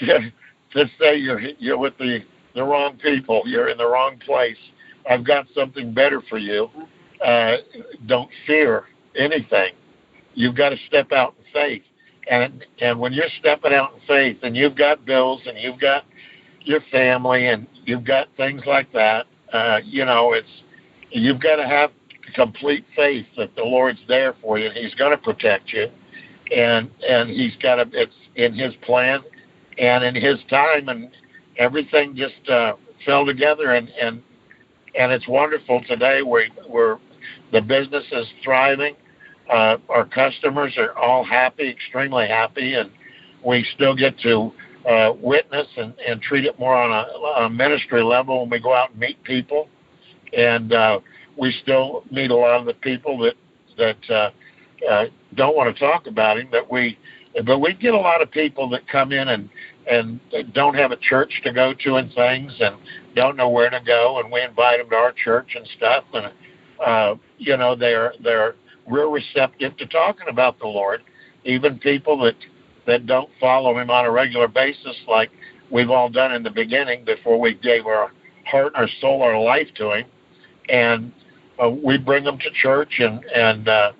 to 0.00 0.84
say 1.00 1.16
you're 1.16 1.40
you're 1.58 1.78
with 1.78 1.96
the 1.98 2.20
the 2.54 2.62
wrong 2.62 2.96
people, 2.98 3.42
you're 3.46 3.68
in 3.68 3.78
the 3.78 3.86
wrong 3.86 4.18
place. 4.24 4.56
I've 5.08 5.24
got 5.24 5.46
something 5.54 5.92
better 5.92 6.22
for 6.28 6.38
you. 6.38 6.68
Uh, 7.24 7.56
don't 8.06 8.30
fear 8.46 8.84
anything. 9.16 9.72
You've 10.34 10.56
got 10.56 10.70
to 10.70 10.76
step 10.86 11.12
out 11.12 11.34
in 11.38 11.44
faith, 11.52 11.82
and 12.30 12.64
and 12.80 12.98
when 12.98 13.12
you're 13.12 13.28
stepping 13.40 13.72
out 13.72 13.94
in 13.94 14.00
faith, 14.06 14.38
and 14.42 14.56
you've 14.56 14.76
got 14.76 15.04
bills, 15.04 15.42
and 15.46 15.58
you've 15.58 15.80
got 15.80 16.04
your 16.62 16.80
family, 16.90 17.46
and 17.46 17.66
you've 17.84 18.04
got 18.04 18.28
things 18.36 18.62
like 18.66 18.92
that. 18.92 19.26
Uh, 19.52 19.80
you 19.84 20.04
know, 20.04 20.32
it's 20.32 20.48
you've 21.10 21.40
got 21.40 21.56
to 21.56 21.66
have 21.66 21.90
complete 22.34 22.84
faith 22.94 23.26
that 23.36 23.54
the 23.56 23.62
Lord's 23.62 24.00
there 24.08 24.34
for 24.42 24.58
you 24.58 24.68
and 24.68 24.76
He's 24.76 24.94
going 24.94 25.12
to 25.12 25.18
protect 25.18 25.72
you, 25.72 25.88
and 26.54 26.90
and 27.06 27.30
He's 27.30 27.56
got 27.62 27.76
to. 27.76 27.88
It's 27.92 28.14
in 28.36 28.54
His 28.54 28.74
plan 28.82 29.20
and 29.78 30.04
in 30.04 30.14
His 30.14 30.38
time, 30.50 30.88
and 30.88 31.10
everything 31.56 32.14
just 32.14 32.48
uh, 32.48 32.74
fell 33.06 33.24
together. 33.24 33.72
And 33.72 33.88
and 34.00 34.22
and 34.98 35.12
it's 35.12 35.28
wonderful 35.28 35.82
today. 35.88 36.22
We 36.22 36.50
we're 36.68 36.98
the 37.52 37.60
business 37.60 38.04
is 38.12 38.26
thriving. 38.44 38.94
Uh, 39.50 39.78
our 39.88 40.04
customers 40.04 40.74
are 40.76 40.96
all 40.96 41.24
happy, 41.24 41.68
extremely 41.68 42.26
happy, 42.28 42.74
and 42.74 42.90
we 43.44 43.66
still 43.74 43.94
get 43.94 44.18
to 44.20 44.52
uh, 44.88 45.12
witness 45.20 45.66
and, 45.76 45.94
and 46.06 46.20
treat 46.20 46.44
it 46.44 46.58
more 46.58 46.76
on 46.76 46.90
a, 46.90 47.42
a 47.44 47.50
ministry 47.50 48.02
level 48.02 48.40
when 48.40 48.50
we 48.50 48.60
go 48.60 48.74
out 48.74 48.90
and 48.90 49.00
meet 49.00 49.22
people. 49.24 49.68
And 50.36 50.72
uh, 50.72 51.00
we 51.36 51.54
still 51.62 52.04
meet 52.10 52.30
a 52.30 52.36
lot 52.36 52.60
of 52.60 52.66
the 52.66 52.74
people 52.74 53.18
that 53.18 53.34
that 53.78 54.10
uh, 54.10 54.30
uh, 54.90 55.06
don't 55.34 55.56
want 55.56 55.74
to 55.74 55.80
talk 55.80 56.06
about 56.06 56.38
him. 56.38 56.48
But 56.50 56.70
we 56.70 56.98
but 57.46 57.60
we 57.60 57.74
get 57.74 57.94
a 57.94 57.98
lot 57.98 58.22
of 58.22 58.30
people 58.30 58.68
that 58.70 58.86
come 58.88 59.12
in 59.12 59.28
and 59.28 59.48
and 59.90 60.20
don't 60.52 60.74
have 60.74 60.92
a 60.92 60.96
church 60.96 61.40
to 61.44 61.52
go 61.52 61.72
to 61.72 61.96
and 61.96 62.12
things 62.12 62.52
and 62.60 62.76
don't 63.14 63.36
know 63.36 63.48
where 63.48 63.70
to 63.70 63.80
go 63.86 64.20
and 64.20 64.30
we 64.30 64.42
invite 64.42 64.78
them 64.78 64.90
to 64.90 64.96
our 64.96 65.12
church 65.12 65.54
and 65.56 65.66
stuff 65.76 66.04
and 66.12 66.30
uh 66.84 67.14
you 67.38 67.56
know 67.56 67.74
they're 67.74 68.12
they're 68.22 68.54
real 68.88 69.10
receptive 69.10 69.76
to 69.76 69.86
talking 69.86 70.28
about 70.28 70.58
the 70.58 70.66
lord 70.66 71.02
even 71.44 71.78
people 71.78 72.18
that 72.18 72.36
that 72.86 73.06
don't 73.06 73.30
follow 73.40 73.78
him 73.78 73.90
on 73.90 74.04
a 74.04 74.10
regular 74.10 74.48
basis 74.48 74.96
like 75.06 75.30
we've 75.70 75.90
all 75.90 76.08
done 76.08 76.32
in 76.32 76.42
the 76.42 76.50
beginning 76.50 77.04
before 77.04 77.38
we 77.40 77.54
gave 77.54 77.86
our 77.86 78.12
heart 78.46 78.72
our 78.74 78.88
soul 79.00 79.22
our 79.22 79.40
life 79.40 79.68
to 79.74 79.92
him 79.92 80.06
and 80.68 81.12
uh, 81.62 81.68
we 81.68 81.98
bring 81.98 82.24
them 82.24 82.38
to 82.38 82.50
church 82.62 82.94
and 83.00 83.24
and 83.34 83.68
uh 83.68 83.92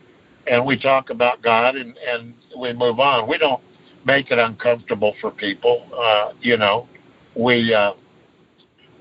and 0.46 0.64
we 0.64 0.78
talk 0.78 1.10
about 1.10 1.42
god 1.42 1.76
and 1.76 1.96
and 1.98 2.34
we 2.58 2.72
move 2.72 2.98
on 2.98 3.28
we 3.28 3.36
don't 3.36 3.62
make 4.08 4.30
it 4.30 4.38
uncomfortable 4.38 5.14
for 5.20 5.30
people. 5.30 5.86
Uh, 5.96 6.32
you 6.40 6.56
know, 6.56 6.88
we 7.36 7.72
uh, 7.72 7.92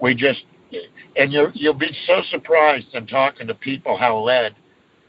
we 0.01 0.13
just 0.13 0.41
and 1.15 1.31
you 1.31 1.47
you'll 1.53 1.73
be 1.73 1.95
so 2.05 2.21
surprised 2.29 2.93
in 2.93 3.07
talking 3.07 3.47
to 3.47 3.55
people 3.55 3.97
how 3.97 4.17
led 4.17 4.55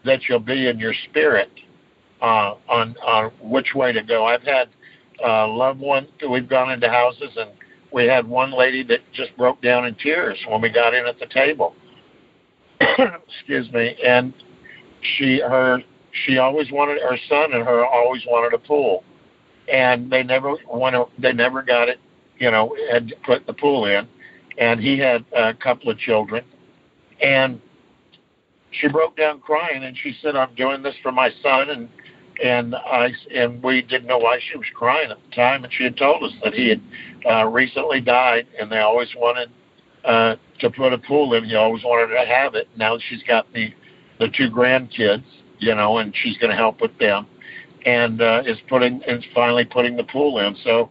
that 0.09 0.29
you'll 0.29 0.39
be 0.41 0.69
in 0.69 0.79
your 0.79 0.95
spirit 1.09 1.51
uh, 2.21 2.55
on 2.69 2.97
on 3.07 3.31
which 3.41 3.75
way 3.75 3.93
to 3.93 4.03
go. 4.03 4.27
I've 4.27 4.43
had 4.43 4.69
uh, 5.25 5.49
loved 5.49 5.81
ones. 5.81 6.09
We've 6.29 6.49
gone 6.49 6.71
into 6.71 6.89
houses 6.89 7.31
and 7.37 7.51
we 7.93 8.07
had 8.07 8.29
one 8.29 8.53
lady 8.53 8.83
that 8.85 9.01
just 9.13 9.37
broke 9.37 9.63
down 9.63 9.87
in 9.87 9.95
tears 9.95 10.39
when 10.49 10.61
we 10.61 10.69
got 10.69 10.95
in 10.95 11.07
at 11.07 11.19
the 11.19 11.27
table. 11.27 11.75
Excuse 12.81 13.73
me, 13.73 13.97
and 14.05 14.35
she 15.17 15.41
her 15.41 15.83
she 16.27 16.39
always 16.39 16.71
wanted 16.71 17.01
her 17.03 17.17
son 17.29 17.53
and 17.53 17.65
her 17.65 17.87
always 17.87 18.23
wanted 18.27 18.55
a 18.55 18.59
pool 18.59 19.05
and 19.71 20.11
they 20.11 20.23
never 20.23 20.55
want 20.67 20.95
to. 20.95 21.07
They 21.21 21.33
never 21.33 21.63
got 21.63 21.89
it. 21.89 22.01
You 22.39 22.51
know, 22.51 22.75
had 22.91 23.13
put 23.25 23.47
the 23.47 23.53
pool 23.53 23.87
in, 23.87 24.09
and 24.59 24.81
he 24.81 24.99
had 24.99 25.25
a 25.37 25.55
couple 25.55 25.91
of 25.91 25.99
children, 25.99 26.45
and 27.21 27.61
she 28.71 28.89
broke 28.89 29.17
down 29.17 29.41
crying, 29.41 29.85
and 29.85 29.97
she 29.97 30.17
said, 30.21 30.37
"I'm 30.37 30.55
doing 30.55 30.83
this 30.83 30.95
for 31.03 31.13
my 31.13 31.31
son," 31.43 31.71
and 31.71 31.89
and 32.43 32.75
I 32.75 33.13
and 33.35 33.63
we 33.63 33.83
didn't 33.83 34.07
know 34.07 34.19
why 34.19 34.39
she 34.41 34.57
was 34.57 34.67
crying 34.75 35.11
at 35.11 35.19
the 35.29 35.35
time, 35.35 35.65
and 35.65 35.73
she 35.73 35.85
had 35.85 35.97
told 35.97 36.23
us 36.23 36.33
that 36.45 36.55
he 36.55 36.69
had 36.69 36.81
uh, 37.29 37.47
recently 37.47 38.01
died, 38.01 38.47
and 38.59 38.71
they 38.71 38.79
always 38.79 39.09
wanted 39.17 39.51
uh, 40.05 40.37
to 40.61 40.71
put 40.71 40.93
a 40.93 40.99
pool 40.99 41.35
in. 41.35 41.45
He 41.45 41.55
always 41.55 41.85
wanted 41.85 42.15
to 42.15 42.27
have 42.27 42.55
it. 42.55 42.69
Now 42.77 42.99
she's 42.99 43.23
got 43.23 43.53
the 43.53 43.73
the 44.19 44.29
two 44.29 44.51
grandkids, 44.51 45.25
you 45.59 45.75
know, 45.75 45.99
and 45.99 46.15
she's 46.23 46.37
going 46.39 46.51
to 46.51 46.57
help 46.57 46.81
with 46.81 46.97
them 46.99 47.27
and 47.87 48.21
uh, 48.21 48.43
is 48.45 48.59
putting 48.69 49.01
is 49.07 49.25
finally 49.35 49.65
putting 49.65 49.97
the 49.97 50.05
pool 50.05 50.39
in. 50.39 50.57
So 50.65 50.91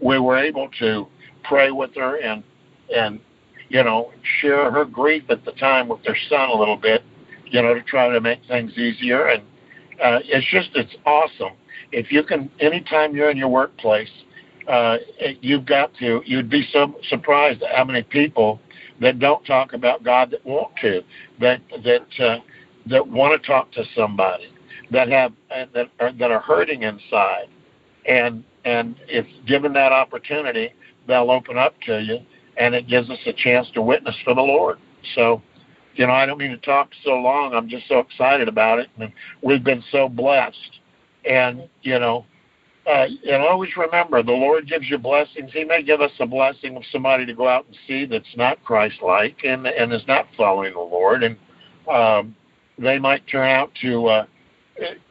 we 0.00 0.18
were 0.18 0.38
able 0.38 0.68
to 0.78 1.06
pray 1.44 1.70
with 1.70 1.94
her 1.94 2.16
and 2.20 2.42
and 2.94 3.20
you 3.68 3.82
know 3.82 4.12
share 4.40 4.70
her 4.70 4.84
grief 4.84 5.24
at 5.28 5.44
the 5.44 5.52
time 5.52 5.88
with 5.88 6.02
their 6.04 6.16
son 6.28 6.50
a 6.50 6.54
little 6.54 6.76
bit, 6.76 7.02
you 7.50 7.62
know, 7.62 7.74
to 7.74 7.82
try 7.82 8.08
to 8.08 8.20
make 8.20 8.40
things 8.48 8.76
easier. 8.76 9.26
And 9.28 9.42
uh, 10.02 10.20
it's 10.24 10.46
just 10.50 10.70
it's 10.74 10.94
awesome 11.06 11.52
if 11.92 12.10
you 12.12 12.22
can. 12.22 12.50
Anytime 12.60 13.14
you're 13.14 13.30
in 13.30 13.36
your 13.36 13.48
workplace, 13.48 14.10
uh, 14.68 14.98
you've 15.40 15.66
got 15.66 15.94
to. 15.94 16.22
You'd 16.24 16.50
be 16.50 16.66
so 16.72 16.94
surprised 17.08 17.62
at 17.62 17.74
how 17.74 17.84
many 17.84 18.02
people 18.02 18.60
that 19.00 19.18
don't 19.18 19.44
talk 19.44 19.72
about 19.72 20.02
God 20.02 20.30
that 20.30 20.44
want 20.44 20.74
to, 20.82 21.02
that 21.40 21.60
that 21.84 22.06
uh, 22.20 22.38
that 22.86 23.06
want 23.06 23.40
to 23.40 23.46
talk 23.46 23.72
to 23.72 23.84
somebody 23.96 24.52
that 24.90 25.08
have 25.08 25.32
that 25.50 25.88
are, 26.00 26.12
that 26.12 26.30
are 26.30 26.40
hurting 26.40 26.82
inside, 26.82 27.48
and 28.06 28.44
and 28.64 28.96
if 29.08 29.26
given 29.46 29.72
that 29.74 29.92
opportunity, 29.92 30.72
they'll 31.06 31.30
open 31.30 31.58
up 31.58 31.74
to 31.86 32.02
you, 32.02 32.18
and 32.56 32.74
it 32.74 32.86
gives 32.86 33.10
us 33.10 33.18
a 33.26 33.32
chance 33.32 33.68
to 33.74 33.82
witness 33.82 34.16
for 34.24 34.34
the 34.34 34.42
Lord. 34.42 34.78
So, 35.14 35.42
you 35.98 36.06
know, 36.06 36.12
I 36.12 36.26
don't 36.26 36.38
mean 36.38 36.52
to 36.52 36.58
talk 36.58 36.90
so 37.04 37.10
long. 37.10 37.54
I'm 37.54 37.68
just 37.68 37.88
so 37.88 37.98
excited 37.98 38.46
about 38.46 38.78
it, 38.78 38.88
and 38.98 39.12
we've 39.42 39.64
been 39.64 39.82
so 39.90 40.08
blessed. 40.08 40.78
And 41.28 41.68
you 41.82 41.98
know, 41.98 42.24
uh, 42.86 43.06
and 43.28 43.42
always 43.42 43.76
remember, 43.76 44.22
the 44.22 44.30
Lord 44.30 44.68
gives 44.68 44.88
you 44.88 44.96
blessings. 44.96 45.50
He 45.52 45.64
may 45.64 45.82
give 45.82 46.00
us 46.00 46.12
a 46.20 46.26
blessing 46.26 46.76
of 46.76 46.84
somebody 46.92 47.26
to 47.26 47.34
go 47.34 47.48
out 47.48 47.66
and 47.66 47.76
see 47.88 48.06
that's 48.06 48.36
not 48.36 48.62
Christ-like 48.62 49.38
and 49.44 49.66
and 49.66 49.92
is 49.92 50.06
not 50.06 50.28
following 50.36 50.72
the 50.72 50.78
Lord, 50.78 51.24
and 51.24 51.36
um, 51.92 52.36
they 52.78 53.00
might 53.00 53.26
turn 53.26 53.48
out 53.48 53.72
to 53.82 54.06
uh, 54.06 54.26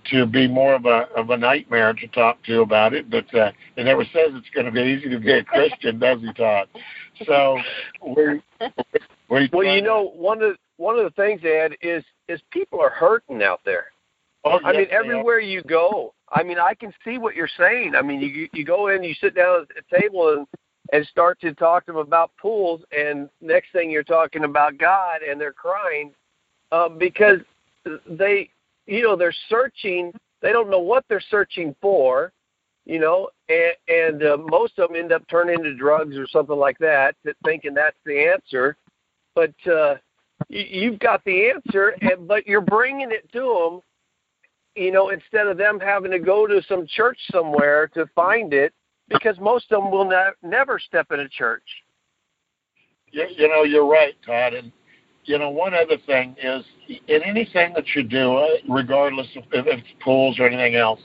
to 0.10 0.26
be 0.26 0.48
more 0.48 0.74
of 0.74 0.86
a 0.86 1.10
of 1.18 1.32
a 1.32 1.38
nightmare 1.38 1.92
to 1.92 2.08
talk 2.08 2.42
to 2.46 2.62
about 2.62 2.94
it. 2.94 3.10
But 3.10 3.26
uh, 3.36 3.52
it 3.76 3.84
never 3.84 4.06
says 4.06 4.30
it's 4.30 4.50
going 4.56 4.68
to 4.68 4.72
be 4.72 4.84
easy 4.84 5.10
to 5.10 5.20
be 5.20 5.34
a 5.34 5.44
Christian, 5.44 6.00
does 6.00 6.22
he, 6.22 6.32
Todd? 6.32 6.70
So 7.26 7.60
we 8.08 8.42
we. 9.30 9.50
Well, 9.52 9.66
you 9.66 9.82
know, 9.82 10.14
one 10.16 10.42
of 10.42 10.56
one 10.78 10.98
of 10.98 11.04
the 11.04 11.22
things, 11.22 11.42
Ed, 11.44 11.74
is 11.82 12.04
is 12.28 12.40
people 12.52 12.80
are 12.80 12.90
hurting 12.90 13.44
out 13.44 13.62
there. 13.66 13.88
Oh, 14.44 14.60
I 14.64 14.72
yes, 14.72 14.80
mean, 14.80 14.88
everywhere 14.92 15.40
you 15.40 15.62
go. 15.64 16.14
I 16.30 16.44
mean, 16.44 16.60
I 16.60 16.74
can 16.74 16.94
see 17.04 17.18
what 17.18 17.36
you're 17.36 17.50
saying. 17.58 17.96
I 17.96 18.02
mean, 18.02 18.22
you 18.22 18.48
you 18.54 18.64
go 18.64 18.88
in, 18.88 19.04
you 19.04 19.14
sit 19.16 19.36
down 19.36 19.66
at 19.70 19.84
a 19.84 20.02
table 20.02 20.34
and 20.34 20.48
and 20.94 21.06
start 21.08 21.40
to 21.42 21.54
talk 21.54 21.86
to 21.86 21.92
them 21.92 22.02
about 22.02 22.32
pools, 22.42 22.82
and 22.98 23.30
next 23.42 23.72
thing 23.74 23.92
you're 23.92 24.04
talking 24.04 24.46
about 24.46 24.78
God, 24.78 25.22
and 25.22 25.40
they're 25.40 25.52
crying 25.52 26.14
um, 26.72 26.98
because 26.98 27.40
they 28.10 28.50
you 28.86 29.02
know 29.02 29.16
they're 29.16 29.36
searching 29.50 30.12
they 30.42 30.52
don't 30.52 30.70
know 30.70 30.80
what 30.80 31.06
they're 31.08 31.22
searching 31.30 31.76
for 31.82 32.32
you 32.86 33.00
know 33.00 33.30
and 33.50 33.74
and 33.88 34.24
uh, 34.24 34.38
most 34.38 34.78
of 34.80 34.90
them 34.90 34.98
end 34.98 35.12
up 35.12 35.24
turning 35.30 35.62
to 35.64 35.76
drugs 35.76 36.18
or 36.18 36.28
something 36.28 36.58
like 36.58 36.78
that 36.80 37.16
thinking 37.46 37.74
that's 37.74 37.98
the 38.06 38.28
answer 38.28 38.76
but 39.36 39.54
uh 39.68 39.96
you've 40.50 41.00
got 41.00 41.24
the 41.26 41.50
answer 41.50 41.96
and 42.02 42.28
but 42.28 42.46
you're 42.48 42.62
bringing 42.62 43.12
it 43.12 43.32
to 43.32 43.40
them 43.40 43.82
you 44.76 44.92
know 44.92 45.10
instead 45.10 45.48
of 45.48 45.58
them 45.58 45.80
having 45.80 46.12
to 46.12 46.20
go 46.20 46.48
to 46.48 46.62
some 46.68 46.86
church 46.88 47.18
somewhere 47.32 47.88
to 47.88 48.06
find 48.16 48.54
it 48.54 48.74
because 49.10 49.38
most 49.40 49.72
of 49.72 49.82
them 49.82 49.92
will 49.92 50.06
ne- 50.06 50.32
never 50.44 50.80
step 50.80 51.08
in 51.12 51.22
a 51.22 51.30
church 51.30 51.64
you, 53.12 53.26
you 53.36 53.48
know 53.48 53.64
you're 53.64 53.88
right 53.88 54.16
todd 54.26 54.54
and 54.54 54.72
you 55.28 55.38
know, 55.38 55.50
one 55.50 55.74
other 55.74 55.98
thing 56.06 56.36
is 56.42 56.64
in 56.88 57.22
anything 57.22 57.74
that 57.76 57.86
you 57.96 58.04
do, 58.04 58.38
uh, 58.38 58.48
regardless 58.70 59.28
of 59.36 59.44
if 59.52 59.68
it's 59.68 59.88
pools 60.02 60.40
or 60.40 60.48
anything 60.48 60.76
else, 60.76 61.02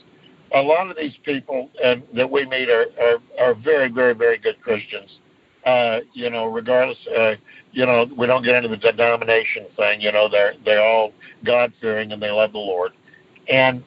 a 0.55 0.61
lot 0.61 0.89
of 0.89 0.95
these 0.95 1.13
people 1.23 1.69
that 1.81 2.31
we 2.31 2.45
meet 2.45 2.69
are, 2.69 2.85
are 3.01 3.17
are 3.39 3.53
very, 3.53 3.91
very, 3.91 4.13
very 4.13 4.37
good 4.37 4.59
Christians. 4.61 5.19
Uh, 5.65 5.99
you 6.13 6.29
know, 6.29 6.45
regardless, 6.45 6.97
uh, 7.17 7.35
you 7.71 7.85
know, 7.85 8.05
we 8.17 8.27
don't 8.27 8.43
get 8.43 8.55
into 8.55 8.67
the 8.67 8.77
denomination 8.77 9.65
thing. 9.77 10.01
You 10.01 10.11
know, 10.11 10.27
they're 10.29 10.55
they're 10.65 10.83
all 10.83 11.13
God 11.45 11.71
fearing 11.79 12.11
and 12.11 12.21
they 12.21 12.31
love 12.31 12.51
the 12.51 12.57
Lord, 12.57 12.91
and 13.47 13.83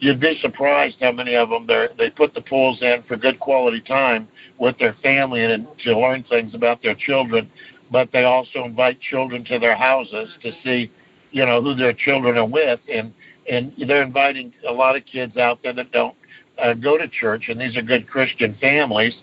you'd 0.00 0.20
be 0.20 0.38
surprised 0.42 0.96
how 1.00 1.12
many 1.12 1.34
of 1.34 1.48
them 1.48 1.66
they 1.66 1.88
they 1.96 2.10
put 2.10 2.34
the 2.34 2.42
pools 2.42 2.82
in 2.82 3.02
for 3.08 3.16
good 3.16 3.40
quality 3.40 3.80
time 3.80 4.28
with 4.58 4.78
their 4.78 4.94
family 5.02 5.42
and 5.42 5.66
to 5.82 5.98
learn 5.98 6.24
things 6.24 6.54
about 6.54 6.82
their 6.82 6.94
children 6.94 7.50
but 7.90 8.10
they 8.12 8.24
also 8.24 8.64
invite 8.64 9.00
children 9.00 9.44
to 9.44 9.58
their 9.58 9.76
houses 9.76 10.28
to 10.42 10.52
see, 10.64 10.90
you 11.30 11.44
know, 11.46 11.62
who 11.62 11.74
their 11.74 11.92
children 11.92 12.36
are 12.36 12.46
with, 12.46 12.80
and 12.92 13.12
and 13.50 13.72
they're 13.86 14.02
inviting 14.02 14.52
a 14.68 14.72
lot 14.72 14.96
of 14.96 15.04
kids 15.04 15.36
out 15.36 15.62
there 15.62 15.74
that 15.74 15.92
don't 15.92 16.16
uh, 16.58 16.72
go 16.72 16.96
to 16.96 17.06
church, 17.08 17.44
and 17.48 17.60
these 17.60 17.76
are 17.76 17.82
good 17.82 18.08
Christian 18.08 18.56
families 18.60 19.14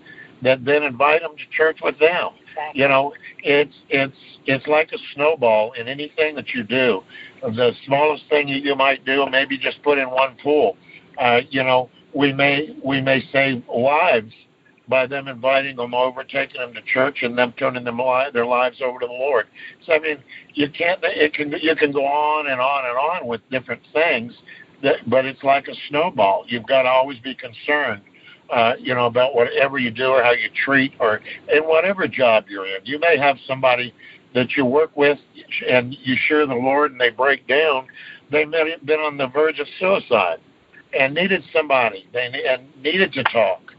that 0.43 0.65
then 0.65 0.83
invite 0.83 1.21
them 1.21 1.35
to 1.37 1.55
church 1.55 1.79
with 1.83 1.97
them. 1.99 2.29
Exactly. 2.49 2.81
You 2.81 2.87
know, 2.87 3.13
it's 3.43 3.75
it's 3.89 4.17
it's 4.45 4.67
like 4.67 4.91
a 4.91 4.97
snowball 5.13 5.73
in 5.73 5.87
anything 5.87 6.35
that 6.35 6.49
you 6.49 6.63
do. 6.63 7.01
The 7.41 7.71
smallest 7.85 8.23
thing 8.29 8.47
you, 8.47 8.57
you 8.57 8.75
might 8.75 9.05
do, 9.05 9.25
maybe 9.29 9.57
just 9.57 9.81
put 9.83 9.97
in 9.97 10.09
one 10.09 10.35
pool. 10.43 10.77
Uh, 11.17 11.41
you 11.49 11.63
know, 11.63 11.89
we 12.13 12.33
may 12.33 12.75
we 12.83 13.01
may 13.01 13.23
save 13.31 13.63
lives 13.67 14.33
by 14.87 15.07
them 15.07 15.27
inviting 15.27 15.77
them 15.77 15.93
over, 15.93 16.23
taking 16.23 16.59
them 16.59 16.73
to 16.73 16.81
church, 16.81 17.19
and 17.21 17.37
them 17.37 17.53
turning 17.57 17.83
them 17.83 17.99
li- 17.99 18.29
their 18.33 18.45
lives 18.45 18.81
over 18.81 18.99
to 18.99 19.07
the 19.07 19.13
Lord. 19.13 19.47
So 19.85 19.93
I 19.93 19.99
mean, 19.99 20.17
you 20.53 20.69
can't. 20.69 20.99
It 21.03 21.33
can 21.33 21.53
you 21.61 21.75
can 21.75 21.91
go 21.91 22.05
on 22.05 22.47
and 22.47 22.59
on 22.59 22.85
and 22.85 22.97
on 22.97 23.27
with 23.27 23.41
different 23.49 23.81
things, 23.93 24.33
that, 24.83 25.09
but 25.09 25.25
it's 25.25 25.43
like 25.43 25.67
a 25.67 25.73
snowball. 25.89 26.45
You've 26.47 26.67
got 26.67 26.83
to 26.83 26.89
always 26.89 27.19
be 27.19 27.35
concerned. 27.35 28.01
Uh, 28.51 28.73
you 28.77 28.93
know 28.93 29.05
about 29.05 29.33
whatever 29.33 29.79
you 29.79 29.89
do 29.89 30.07
or 30.07 30.21
how 30.21 30.31
you 30.31 30.49
treat 30.65 30.91
or 30.99 31.21
in 31.47 31.63
whatever 31.63 32.07
job 32.07 32.45
you're 32.49 32.65
in. 32.65 32.83
You 32.83 32.99
may 32.99 33.17
have 33.17 33.37
somebody 33.47 33.93
that 34.33 34.55
you 34.55 34.65
work 34.65 34.95
with 34.95 35.17
and 35.69 35.95
you 36.01 36.15
share 36.27 36.45
the 36.45 36.55
Lord 36.55 36.91
and 36.91 36.99
they 36.99 37.09
break 37.09 37.47
down, 37.47 37.87
they 38.31 38.45
may 38.45 38.71
have 38.71 38.85
been 38.85 38.99
on 38.99 39.17
the 39.17 39.27
verge 39.27 39.59
of 39.59 39.67
suicide 39.79 40.39
and 40.97 41.13
needed 41.13 41.43
somebody 41.53 42.07
they 42.13 42.29
and 42.47 42.67
needed 42.81 43.13
to 43.13 43.23
talk. 43.25 43.73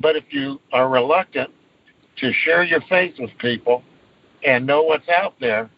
But 0.00 0.16
if 0.16 0.24
you 0.30 0.60
are 0.72 0.88
reluctant 0.88 1.50
to 2.18 2.32
share 2.44 2.62
your 2.62 2.80
faith 2.88 3.14
with 3.18 3.30
people 3.38 3.82
and 4.44 4.66
know 4.66 4.82
what's 4.82 5.08
out 5.08 5.34
there, 5.40 5.70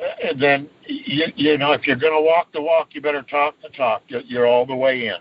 uh, 0.00 0.32
then 0.38 0.68
you 0.86 1.26
you 1.36 1.58
know 1.58 1.72
if 1.72 1.86
you're 1.86 1.96
going 1.96 2.12
to 2.12 2.22
walk 2.22 2.52
the 2.52 2.60
walk, 2.60 2.88
you 2.92 3.00
better 3.00 3.22
talk 3.22 3.54
the 3.62 3.68
talk. 3.70 4.02
You're 4.08 4.46
all 4.46 4.66
the 4.66 4.76
way 4.76 5.06
in, 5.06 5.16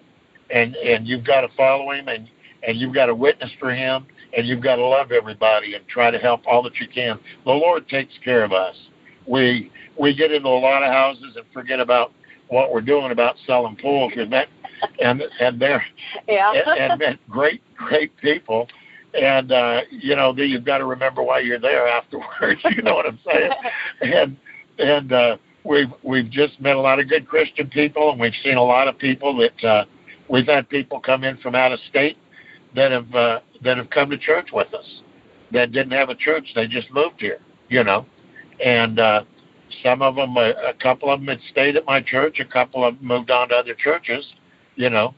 and 0.50 0.75
and 0.75 1.07
you've 1.07 1.25
got 1.25 1.41
to 1.41 1.50
follow 1.55 1.91
him 1.91 2.07
and 2.07 2.29
and 2.67 2.77
you've 2.77 2.93
got 2.93 3.07
to 3.07 3.15
witness 3.15 3.51
for 3.59 3.73
him 3.73 4.05
and 4.35 4.47
you've 4.47 4.61
got 4.61 4.75
to 4.75 4.85
love 4.85 5.11
everybody 5.11 5.75
and 5.75 5.87
try 5.87 6.11
to 6.11 6.17
help 6.17 6.41
all 6.45 6.61
that 6.63 6.79
you 6.79 6.87
can. 6.87 7.19
The 7.45 7.51
Lord 7.51 7.87
takes 7.87 8.13
care 8.23 8.43
of 8.43 8.51
us. 8.51 8.75
We 9.27 9.71
we 9.97 10.15
get 10.15 10.31
into 10.31 10.47
a 10.47 10.59
lot 10.59 10.83
of 10.83 10.91
houses 10.91 11.35
and 11.35 11.45
forget 11.53 11.79
about 11.79 12.13
what 12.47 12.71
we're 12.71 12.81
doing 12.81 13.11
about 13.11 13.35
selling 13.45 13.75
pools. 13.75 14.13
and 14.15 14.31
that 14.31 14.47
and 14.99 15.21
and 15.39 15.59
they're 15.59 15.85
yeah. 16.27 16.51
and, 16.53 16.91
and 16.91 16.99
met 16.99 17.29
great 17.29 17.61
great 17.75 18.15
people. 18.17 18.67
And 19.13 19.51
uh, 19.51 19.81
you 19.89 20.15
know, 20.15 20.35
you've 20.35 20.65
got 20.65 20.79
to 20.79 20.85
remember 20.85 21.23
why 21.23 21.39
you're 21.39 21.59
there 21.59 21.87
afterwards. 21.87 22.61
You 22.75 22.83
know 22.83 22.95
what 22.95 23.07
I'm 23.07 23.19
saying? 23.25 23.51
And 24.01 24.37
and 24.77 25.11
uh, 25.11 25.37
we've 25.63 25.91
we've 26.03 26.29
just 26.29 26.59
met 26.61 26.75
a 26.75 26.79
lot 26.79 26.99
of 26.99 27.09
good 27.09 27.27
Christian 27.27 27.67
people, 27.69 28.11
and 28.11 28.19
we've 28.19 28.33
seen 28.43 28.57
a 28.57 28.63
lot 28.63 28.87
of 28.87 28.97
people 28.97 29.35
that 29.37 29.67
uh, 29.67 29.85
we've 30.27 30.47
had 30.47 30.69
people 30.69 30.99
come 30.99 31.23
in 31.23 31.37
from 31.37 31.55
out 31.55 31.71
of 31.71 31.79
state 31.89 32.17
that 32.75 32.91
have 32.91 33.13
uh, 33.15 33.39
that 33.63 33.77
have 33.77 33.89
come 33.89 34.09
to 34.09 34.17
church 34.17 34.49
with 34.53 34.73
us 34.73 35.01
that 35.51 35.71
didn't 35.71 35.91
have 35.91 36.09
a 36.09 36.15
church. 36.15 36.47
They 36.55 36.67
just 36.67 36.91
moved 36.91 37.19
here, 37.19 37.39
you 37.69 37.83
know, 37.83 38.05
and 38.63 38.99
uh, 38.99 39.23
some 39.83 40.01
of 40.01 40.15
them, 40.15 40.35
a, 40.38 40.53
a 40.69 40.73
couple 40.81 41.11
of 41.11 41.19
them 41.19 41.27
had 41.27 41.39
stayed 41.51 41.75
at 41.75 41.85
my 41.85 42.01
church. 42.01 42.39
A 42.39 42.45
couple 42.45 42.85
of 42.85 42.97
them 42.97 43.07
moved 43.07 43.31
on 43.31 43.49
to 43.49 43.55
other 43.55 43.73
churches, 43.73 44.25
you 44.75 44.89
know. 44.89 45.13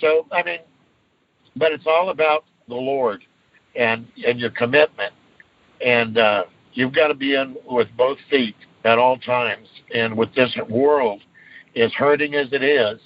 So 0.00 0.26
I 0.32 0.42
mean, 0.42 0.60
but 1.56 1.72
it's 1.72 1.86
all 1.86 2.10
about 2.10 2.44
the 2.68 2.74
Lord 2.74 3.22
and 3.76 4.06
and 4.26 4.38
your 4.38 4.50
commitment, 4.50 5.12
and 5.84 6.18
uh, 6.18 6.44
you've 6.72 6.94
got 6.94 7.08
to 7.08 7.14
be 7.14 7.34
in 7.34 7.56
with 7.66 7.88
both 7.96 8.18
feet 8.30 8.56
at 8.84 8.98
all 8.98 9.18
times. 9.18 9.68
And 9.94 10.16
with 10.16 10.34
this 10.34 10.56
world, 10.70 11.20
as 11.76 11.92
hurting 11.92 12.34
as 12.34 12.48
it 12.52 12.62
is, 12.62 12.98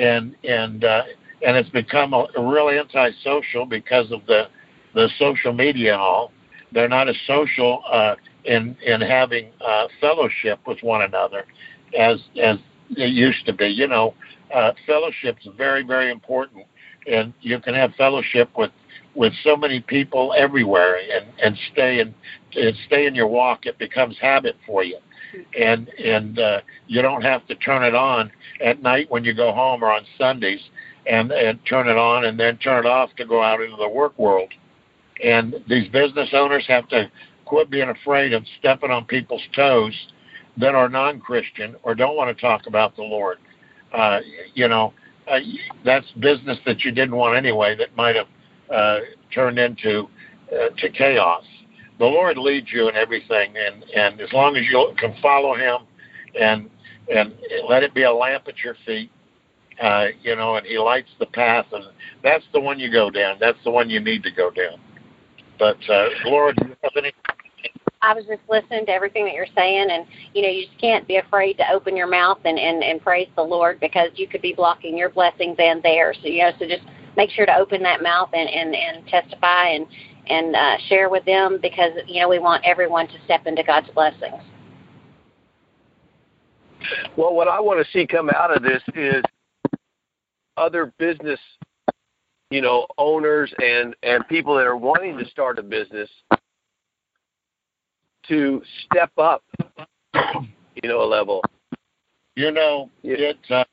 and 0.00 0.34
and 0.44 0.84
uh, 0.84 1.02
and 1.46 1.56
it's 1.56 1.70
become 1.70 2.12
a, 2.12 2.26
really 2.36 2.78
antisocial 2.78 3.64
because 3.64 4.10
of 4.10 4.26
the 4.26 4.48
the 4.94 5.08
social 5.18 5.52
media 5.52 5.92
and 5.92 6.00
all. 6.02 6.32
They're 6.72 6.88
not 6.88 7.08
as 7.08 7.16
social 7.26 7.82
uh, 7.90 8.16
in 8.44 8.76
in 8.84 9.00
having 9.00 9.50
uh, 9.64 9.86
fellowship 10.00 10.58
with 10.66 10.82
one 10.82 11.02
another 11.02 11.46
as 11.98 12.18
as 12.42 12.58
it 12.90 13.12
used 13.12 13.46
to 13.46 13.52
be. 13.52 13.68
You 13.68 13.86
know, 13.86 14.14
uh, 14.52 14.72
fellowship's 14.86 15.46
very 15.56 15.84
very 15.84 16.10
important, 16.10 16.66
and 17.10 17.32
you 17.40 17.60
can 17.60 17.74
have 17.74 17.94
fellowship 17.94 18.50
with 18.58 18.72
with 19.14 19.32
so 19.44 19.56
many 19.56 19.80
people 19.80 20.34
everywhere, 20.36 20.96
and 20.96 21.26
and 21.42 21.56
stay 21.72 22.00
in 22.00 22.12
and 22.56 22.76
stay 22.86 23.06
in 23.06 23.14
your 23.14 23.28
walk. 23.28 23.66
It 23.66 23.78
becomes 23.78 24.16
habit 24.20 24.56
for 24.66 24.82
you, 24.82 24.98
and 25.56 25.88
and 25.90 26.40
uh, 26.40 26.60
you 26.88 27.02
don't 27.02 27.22
have 27.22 27.46
to 27.46 27.54
turn 27.54 27.84
it 27.84 27.94
on 27.94 28.32
at 28.60 28.82
night 28.82 29.08
when 29.10 29.22
you 29.22 29.32
go 29.32 29.52
home 29.52 29.84
or 29.84 29.92
on 29.92 30.02
Sundays 30.18 30.60
and 31.08 31.30
and 31.30 31.58
turn 31.66 31.88
it 31.88 31.96
on 31.96 32.24
and 32.24 32.38
then 32.38 32.56
turn 32.58 32.84
it 32.84 32.88
off 32.88 33.10
to 33.16 33.24
go 33.24 33.42
out 33.42 33.60
into 33.60 33.76
the 33.76 33.88
work 33.88 34.18
world. 34.18 34.50
And 35.22 35.54
these 35.68 35.88
business 35.88 36.30
owners 36.32 36.64
have 36.68 36.88
to 36.88 37.10
quit 37.44 37.70
being 37.70 37.88
afraid 37.88 38.32
of 38.32 38.44
stepping 38.58 38.90
on 38.90 39.04
people's 39.04 39.42
toes 39.54 39.94
that 40.58 40.74
are 40.74 40.88
non-Christian 40.88 41.76
or 41.82 41.94
don't 41.94 42.16
want 42.16 42.34
to 42.36 42.40
talk 42.40 42.66
about 42.66 42.96
the 42.96 43.02
Lord. 43.02 43.38
Uh, 43.92 44.20
you 44.54 44.68
know, 44.68 44.92
uh, 45.28 45.38
that's 45.84 46.10
business 46.20 46.58
that 46.66 46.84
you 46.84 46.90
didn't 46.90 47.16
want 47.16 47.36
anyway. 47.36 47.76
That 47.76 47.96
might 47.96 48.16
have 48.16 48.26
uh, 48.72 48.98
turned 49.32 49.58
into 49.58 50.08
uh, 50.52 50.68
to 50.76 50.90
chaos. 50.90 51.44
The 51.98 52.04
Lord 52.04 52.36
leads 52.36 52.68
you 52.72 52.88
in 52.88 52.96
everything, 52.96 53.54
and 53.56 53.84
and 53.94 54.20
as 54.20 54.32
long 54.32 54.56
as 54.56 54.64
you 54.70 54.94
can 54.98 55.14
follow 55.22 55.54
Him, 55.54 55.86
and 56.38 56.70
and 57.14 57.34
let 57.68 57.82
it 57.82 57.94
be 57.94 58.02
a 58.02 58.12
lamp 58.12 58.44
at 58.48 58.58
your 58.58 58.76
feet, 58.84 59.10
uh, 59.80 60.06
you 60.22 60.36
know, 60.36 60.56
and 60.56 60.66
he 60.66 60.78
lights 60.78 61.10
the 61.18 61.26
path, 61.26 61.66
and 61.72 61.84
that's 62.22 62.44
the 62.52 62.60
one 62.60 62.78
you 62.78 62.90
go 62.90 63.10
down. 63.10 63.36
That's 63.40 63.58
the 63.64 63.70
one 63.70 63.90
you 63.90 64.00
need 64.00 64.22
to 64.22 64.30
go 64.30 64.50
down. 64.50 64.78
But 65.58 65.78
uh, 65.88 66.08
Laura, 66.24 66.54
do 66.54 66.68
you 66.68 66.76
have 66.82 66.92
any? 66.96 67.12
I 68.02 68.14
was 68.14 68.24
just 68.26 68.42
listening 68.48 68.86
to 68.86 68.92
everything 68.92 69.24
that 69.24 69.34
you're 69.34 69.46
saying, 69.56 69.88
and 69.90 70.06
you 70.34 70.42
know, 70.42 70.48
you 70.48 70.66
just 70.66 70.78
can't 70.80 71.06
be 71.08 71.16
afraid 71.16 71.56
to 71.58 71.64
open 71.72 71.96
your 71.96 72.06
mouth 72.06 72.38
and 72.44 72.58
and 72.58 72.82
and 72.82 73.02
praise 73.02 73.28
the 73.36 73.42
Lord 73.42 73.80
because 73.80 74.10
you 74.14 74.28
could 74.28 74.42
be 74.42 74.52
blocking 74.52 74.96
your 74.96 75.10
blessings 75.10 75.56
and 75.58 75.82
theirs. 75.82 76.18
So 76.22 76.28
you 76.28 76.42
know, 76.42 76.52
so 76.58 76.66
just 76.66 76.84
make 77.16 77.30
sure 77.30 77.46
to 77.46 77.56
open 77.56 77.82
that 77.82 78.02
mouth 78.02 78.30
and 78.32 78.48
and 78.48 78.74
and 78.74 79.06
testify 79.08 79.68
and 79.70 79.86
and 80.28 80.56
uh, 80.56 80.76
share 80.88 81.08
with 81.08 81.24
them 81.24 81.58
because 81.60 81.92
you 82.06 82.20
know 82.20 82.28
we 82.28 82.38
want 82.38 82.64
everyone 82.64 83.08
to 83.08 83.14
step 83.24 83.46
into 83.46 83.62
God's 83.62 83.90
blessings. 83.90 84.42
Well, 87.16 87.34
what 87.34 87.48
I 87.48 87.58
want 87.60 87.84
to 87.84 87.92
see 87.92 88.06
come 88.06 88.30
out 88.30 88.54
of 88.54 88.62
this 88.62 88.82
is 88.94 89.22
other 90.56 90.92
business, 90.98 91.40
you 92.50 92.60
know, 92.60 92.86
owners 92.98 93.52
and 93.62 93.94
and 94.02 94.26
people 94.28 94.54
that 94.56 94.66
are 94.66 94.76
wanting 94.76 95.18
to 95.18 95.26
start 95.26 95.58
a 95.58 95.62
business 95.62 96.08
to 98.28 98.62
step 98.84 99.10
up, 99.18 99.44
you 100.14 100.88
know, 100.88 101.02
a 101.02 101.08
level. 101.08 101.42
You 102.34 102.50
know, 102.50 102.90
yeah. 103.02 103.16
it. 103.18 103.38
Uh, 103.50 103.64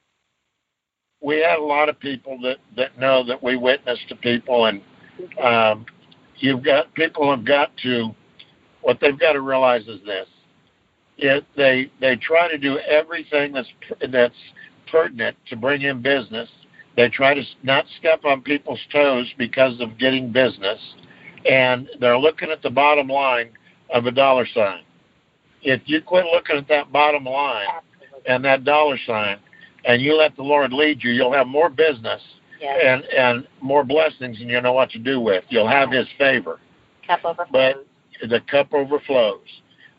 we 1.21 1.41
have 1.41 1.59
a 1.59 1.65
lot 1.65 1.89
of 1.89 1.99
people 1.99 2.39
that 2.41 2.57
that 2.75 2.97
know 2.99 3.23
that 3.25 3.41
we 3.41 3.55
witness 3.55 3.99
to 4.09 4.15
people, 4.15 4.65
and 4.65 4.81
um, 5.41 5.85
you've 6.37 6.63
got 6.63 6.93
people 6.93 7.29
have 7.29 7.45
got 7.45 7.75
to. 7.83 8.13
What 8.81 8.99
they've 8.99 9.17
got 9.17 9.33
to 9.33 9.41
realize 9.41 9.87
is 9.87 9.99
this: 10.05 10.27
it, 11.17 11.45
they 11.55 11.91
they 11.99 12.15
try 12.17 12.49
to 12.49 12.57
do 12.57 12.77
everything 12.79 13.53
that's 13.53 13.67
that's 14.11 14.35
pertinent 14.91 15.35
to 15.49 15.55
bring 15.55 15.81
in 15.81 16.01
business, 16.01 16.49
they 16.95 17.10
try 17.10 17.34
to 17.34 17.43
not 17.63 17.86
step 17.99 18.23
on 18.25 18.41
people's 18.41 18.79
toes 18.91 19.32
because 19.38 19.79
of 19.82 19.97
getting 19.97 20.32
business, 20.32 20.79
and 21.49 21.89
they're 21.99 22.17
looking 22.17 22.51
at 22.51 22.62
the 22.62 22.69
bottom 22.69 23.08
line 23.08 23.49
of 23.93 24.06
a 24.06 24.12
dollar 24.12 24.47
sign. 24.53 24.82
If 25.62 25.82
you 25.86 26.01
quit 26.01 26.25
looking 26.25 26.58
at 26.58 26.67
that 26.67 26.91
bottom 26.91 27.25
line 27.25 27.67
and 28.27 28.43
that 28.45 28.63
dollar 28.63 28.97
sign, 29.08 29.38
and 29.86 30.01
you 30.01 30.15
let 30.15 30.36
the 30.36 30.43
Lord 30.43 30.71
lead 30.71 31.03
you, 31.03 31.12
you'll 31.12 31.34
have 31.34 31.47
more 31.47 31.69
business 31.69 32.21
yes. 32.62 32.79
and 32.84 33.03
and 33.06 33.47
more 33.62 33.84
blessings, 33.84 34.39
and 34.39 34.49
you 34.49 34.62
know 34.62 34.73
what 34.73 34.89
to 34.91 34.99
do 34.99 35.19
with. 35.19 35.43
You'll 35.49 35.67
have 35.67 35.91
His 35.91 36.08
favor. 36.17 36.60
Cup 37.08 37.25
overflows. 37.25 37.86
But 38.21 38.29
the 38.29 38.39
cup 38.49 38.73
overflows. 38.73 39.41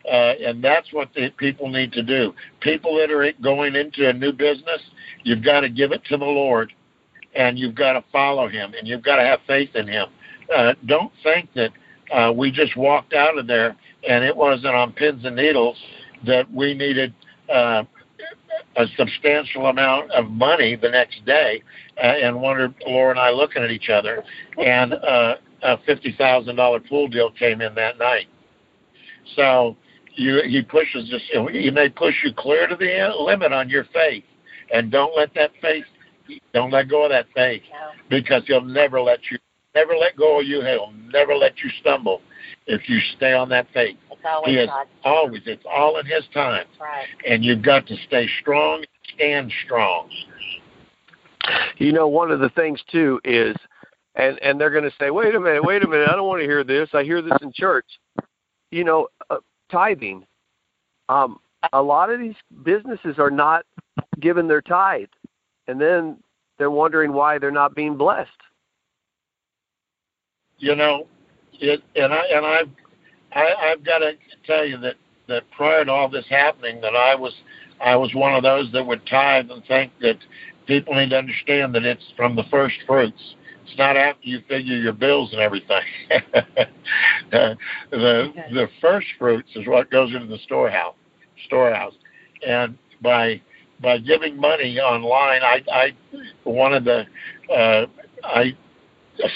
Uh, 0.07 0.35
and 0.47 0.63
that's 0.63 0.93
what 0.93 1.09
the 1.15 1.31
people 1.39 1.69
need 1.69 1.91
to 1.93 2.03
do. 2.03 2.35
People 2.61 2.97
that 2.97 3.11
are 3.11 3.33
going 3.43 3.75
into 3.75 4.09
a 4.09 4.13
new 4.13 4.33
business, 4.33 4.81
you've 5.23 5.43
got 5.43 5.61
to 5.61 5.71
give 5.71 5.93
it 5.93 6.05
to 6.05 6.19
the 6.19 6.25
Lord 6.25 6.73
and 7.35 7.59
you've 7.59 7.75
got 7.75 7.95
to 7.95 8.05
follow 8.13 8.49
him 8.49 8.75
and 8.79 8.87
you've 8.87 9.03
got 9.03 9.17
to 9.17 9.23
have 9.23 9.41
faith 9.47 9.75
in 9.75 9.89
him. 9.89 10.07
Uh, 10.55 10.75
don't 10.87 11.13
think 11.23 11.49
that 11.55 11.71
uh, 12.13 12.33
we 12.33 12.51
just 12.51 12.77
walked 12.77 13.13
out 13.15 13.39
of 13.39 13.47
there 13.47 13.77
and 14.09 14.25
it 14.25 14.37
wasn't 14.37 14.75
on 14.75 14.93
pins 14.93 15.25
and 15.25 15.37
needles 15.37 15.77
that 16.27 16.51
we 16.53 16.75
needed 16.75 17.15
uh, 17.53 17.83
a 18.77 18.87
substantial 18.97 19.67
amount 19.67 20.11
of 20.13 20.31
money 20.31 20.77
the 20.77 20.89
next 20.89 21.25
day 21.25 21.63
uh, 21.99 22.01
and 22.01 22.41
wondered 22.41 22.75
Laura 22.87 23.11
and 23.11 23.21
I 23.21 23.31
looking 23.31 23.63
at 23.63 23.71
each 23.71 23.89
other 23.89 24.25
and 24.59 24.95
uh, 24.95 25.37
a 25.63 25.79
fifty 25.87 26.15
thousand 26.17 26.57
dollar 26.57 26.81
pool 26.81 27.09
deal 27.09 27.31
came 27.31 27.61
in 27.61 27.75
that 27.75 27.99
night. 27.99 28.27
So 29.37 29.77
you 30.15 30.43
he 30.47 30.63
pushes 30.63 31.13
us 31.13 31.23
he 31.51 31.71
may 31.71 31.89
push 31.89 32.15
you 32.25 32.33
clear 32.37 32.67
to 32.67 32.77
the 32.77 33.15
limit 33.19 33.53
on 33.53 33.69
your 33.69 33.85
faith 33.93 34.25
and 34.73 34.91
don't 34.91 35.17
let 35.17 35.35
that 35.35 35.53
faith 35.61 35.85
don't 36.53 36.71
let 36.71 36.89
go 36.89 37.05
of 37.05 37.11
that 37.11 37.27
faith 37.35 37.63
because 38.09 38.43
he'll 38.47 38.65
never 38.65 39.01
let 39.01 39.21
you 39.31 39.39
never 39.75 39.97
let 39.97 40.17
go 40.17 40.41
of 40.41 40.47
you. 40.47 40.63
He'll 40.63 40.93
never 41.13 41.35
let 41.35 41.53
you 41.63 41.71
stumble 41.81 42.23
if 42.67 42.89
you 42.89 42.99
stay 43.17 43.33
on 43.33 43.49
that 43.51 43.67
faith. 43.75 43.97
It's 44.11 44.21
always 44.25 44.55
he 44.55 44.61
is 44.61 44.69
God's 44.69 44.91
always 45.05 45.43
it's 45.47 45.65
all 45.71 45.99
in 45.99 46.07
his 46.07 46.25
time. 46.33 46.67
Right. 46.81 47.07
And 47.29 47.45
you've 47.45 47.63
got 47.63 47.87
to 47.89 47.97
stay 48.07 48.29
strong, 48.41 48.85
stand 49.15 49.53
strong. 49.65 50.09
You 51.77 51.93
know, 51.93 52.09
one 52.09 52.31
of 52.31 52.41
the 52.41 52.49
things 52.51 52.81
too 52.91 53.21
is 53.25 53.55
and 54.15 54.39
and 54.43 54.61
they're 54.61 54.71
going 54.71 54.85
to 54.85 54.95
say, 54.99 55.11
"Wait 55.11 55.35
a 55.35 55.41
minute, 55.41 55.65
wait 55.65 55.85
a 55.85 55.89
minute. 55.89 56.09
I 56.09 56.15
don't 56.15 56.29
want 56.29 56.41
to 56.41 56.47
hear 56.47 56.65
this. 56.65 56.89
I 56.93 57.03
hear 57.03 57.21
this 57.21 57.37
in 57.43 57.53
church." 57.53 57.87
You 58.71 58.85
know, 58.85 59.09
uh, 59.31 59.39
tithing. 59.71 60.25
Um 61.09 61.39
a 61.73 61.83
lot 61.83 62.11
of 62.11 62.21
these 62.21 62.35
businesses 62.63 63.19
are 63.19 63.31
not 63.31 63.65
given 64.21 64.47
their 64.49 64.61
tithe 64.61 65.09
and 65.69 65.81
then 65.81 66.19
they're 66.59 66.71
wondering 66.71 67.13
why 67.13 67.39
they're 67.39 67.51
not 67.51 67.75
being 67.75 67.97
blessed. 67.97 68.31
You 70.59 70.77
know, 70.77 71.07
it, 71.61 71.83
and 71.97 72.13
I 72.13 72.23
and 72.33 72.47
I've 72.47 72.69
I, 73.33 73.71
I've 73.71 73.85
got 73.85 73.99
to 73.99 74.13
tell 74.47 74.65
you 74.65 74.79
that 74.79 74.95
that 75.29 75.43
prior 75.51 75.85
to 75.85 75.91
all 75.91 76.09
this 76.09 76.27
happening, 76.29 76.81
that 76.81 76.95
I 76.95 77.15
was 77.15 77.35
I 77.81 77.97
was 77.97 78.15
one 78.15 78.35
of 78.35 78.43
those 78.43 78.71
that 78.73 78.87
would 78.87 79.07
tithe 79.07 79.51
and 79.51 79.65
think 79.67 79.93
that 80.01 80.19
people 80.67 80.95
need 80.95 81.11
to 81.11 81.19
understand 81.19 81.75
that 81.75 81.85
it's 81.85 82.05
from 82.17 82.37
the 82.37 82.45
first 82.51 82.77
fruits. 82.87 83.35
It's 83.67 83.79
not 83.79 83.97
after 83.97 84.27
you 84.27 84.41
figure 84.49 84.77
your 84.77 84.93
bills 84.93 85.33
and 85.33 85.41
everything. 85.41 85.83
uh, 86.11 86.21
the 87.91 88.33
the 88.53 88.69
first 88.81 89.07
fruits 89.19 89.49
is 89.55 89.67
what 89.67 89.91
goes 89.91 90.15
into 90.15 90.27
the 90.27 90.39
storehouse 90.45 90.95
storehouse, 91.47 91.95
and 92.47 92.79
by 93.03 93.41
by 93.85 93.99
giving 93.99 94.41
money 94.41 94.79
online, 94.81 95.43
I 95.43 95.63
I 95.71 95.93
wanted 96.45 96.85
the 96.85 97.05
uh, 97.55 97.87
I 98.25 98.57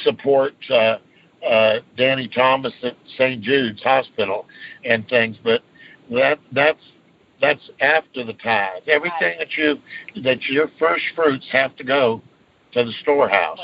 support 0.02 0.54
uh, 0.70 0.96
uh, 1.46 1.74
Danny 1.96 2.26
Thomas 2.28 2.72
at 2.82 2.96
St. 3.16 3.40
Jude's 3.42 3.82
Hospital 3.82 4.46
and 4.84 5.06
things, 5.08 5.36
but 5.44 5.62
that 6.10 6.40
that's 6.52 6.82
that's 7.40 7.70
after 7.80 8.24
the 8.24 8.32
tithe. 8.32 8.82
Everything 8.88 9.38
that 9.38 9.56
you 9.56 9.76
that 10.24 10.42
your 10.44 10.70
first 10.78 11.04
fruits 11.14 11.46
have 11.52 11.76
to 11.76 11.84
go 11.84 12.22
to 12.72 12.84
the 12.84 12.92
storehouse, 13.02 13.60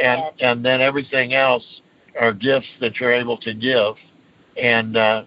and 0.00 0.22
and 0.40 0.64
then 0.64 0.80
everything 0.80 1.32
else 1.32 1.64
are 2.20 2.32
gifts 2.32 2.68
that 2.80 3.00
you're 3.00 3.12
able 3.12 3.38
to 3.38 3.54
give, 3.54 3.94
and 4.62 4.96
uh, 4.96 5.24